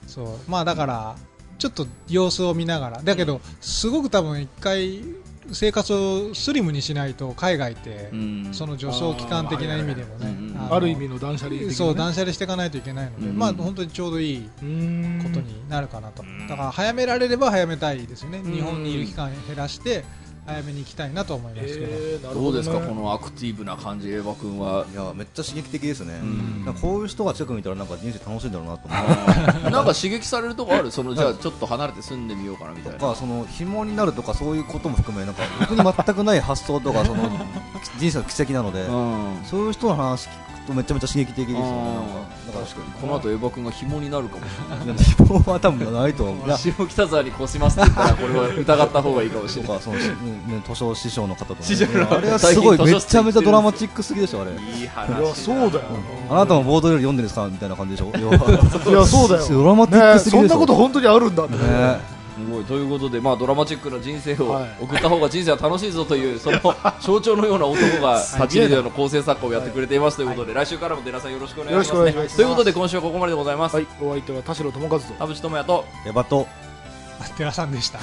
[0.07, 0.27] そう。
[0.49, 1.17] まあだから
[1.59, 3.03] ちょっと様子を見ながら。
[3.03, 5.03] だけどすごく多分一回
[5.51, 8.49] 生活をスリムにしないと海外って、うん。
[8.53, 10.36] その助走期間的な意味でもね、
[10.70, 13.36] ある意味の断捨離ねそう断捨離していかないといけないので、うん。
[13.38, 18.53] まあ本当にちょうどいいことになるかなと、だから早められれば早めたいですよね、うん。
[18.53, 20.05] 日本にいる期間減らして
[20.45, 22.51] 早めに行きたいなと思いますけど、えーどほね。
[22.51, 24.84] うですかこのアクティブな感じエヴァ君は？
[24.93, 26.64] いやめっちゃ刺激的ですね、ん。
[26.64, 28.97] なんかこういう人が近く見たらなんか人生楽しいんだろうなと思
[29.70, 30.90] なんか刺激されるとこある？
[30.90, 32.99] そのじゃあちょっと離れて住んでみようかなみたいな。
[32.99, 37.22] とかその紐になるとかそういうことも含めなんか僕に全くない発想とかその
[38.01, 39.45] 人生の奇跡なので、うん。
[39.45, 41.63] そういう人の話聞くとめちゃめちゃ刺激的ですよね。
[41.63, 42.13] なんか
[42.47, 42.93] だから確かに。
[43.01, 44.45] この後エヴァ君が紐になるかも。
[44.45, 44.49] し
[44.87, 46.51] れない紐は多分ないと思う。
[46.57, 49.81] 下北沢に越しますって言ったらこれは疑った方がいいかもしれない。
[49.81, 54.53] その、ねね、図書師匠の方とか、ね、師 匠あれはすごいめちゃめちゃドラマチックすぎでしょあれ。
[54.53, 55.85] いい話そうだよ、
[56.31, 57.47] あなたもボードより読んでるんですか？
[57.49, 58.11] みたいな感じでしょ。
[58.17, 59.49] いやそうだよ。
[59.49, 60.55] ドラマティックすぎねでしょ。
[60.55, 62.64] そんなこと本当にあるんだって、ねすごい。
[62.64, 64.76] ということで、まあ、ドラマチックな人生をはい。
[64.80, 66.59] 送った方が人生は楽しいぞというその
[67.01, 70.26] 象徴のような男が立ち入りの構成作家をやってくれていますとい。
[70.26, 72.37] うことで、来週からも寺さんよろしくお願いします,、よろしくお願いします。
[72.37, 75.07] ということで今週はここまででございます、はい、お相手は田代智和と。
[75.18, 75.85] 田淵智也と。
[76.07, 76.47] エヴァと
[77.37, 77.99] 寺さんでした。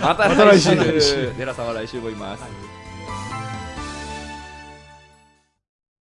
[0.00, 1.32] ま たまた来週来週。
[1.38, 2.77] 寺さんは来週もいます、はい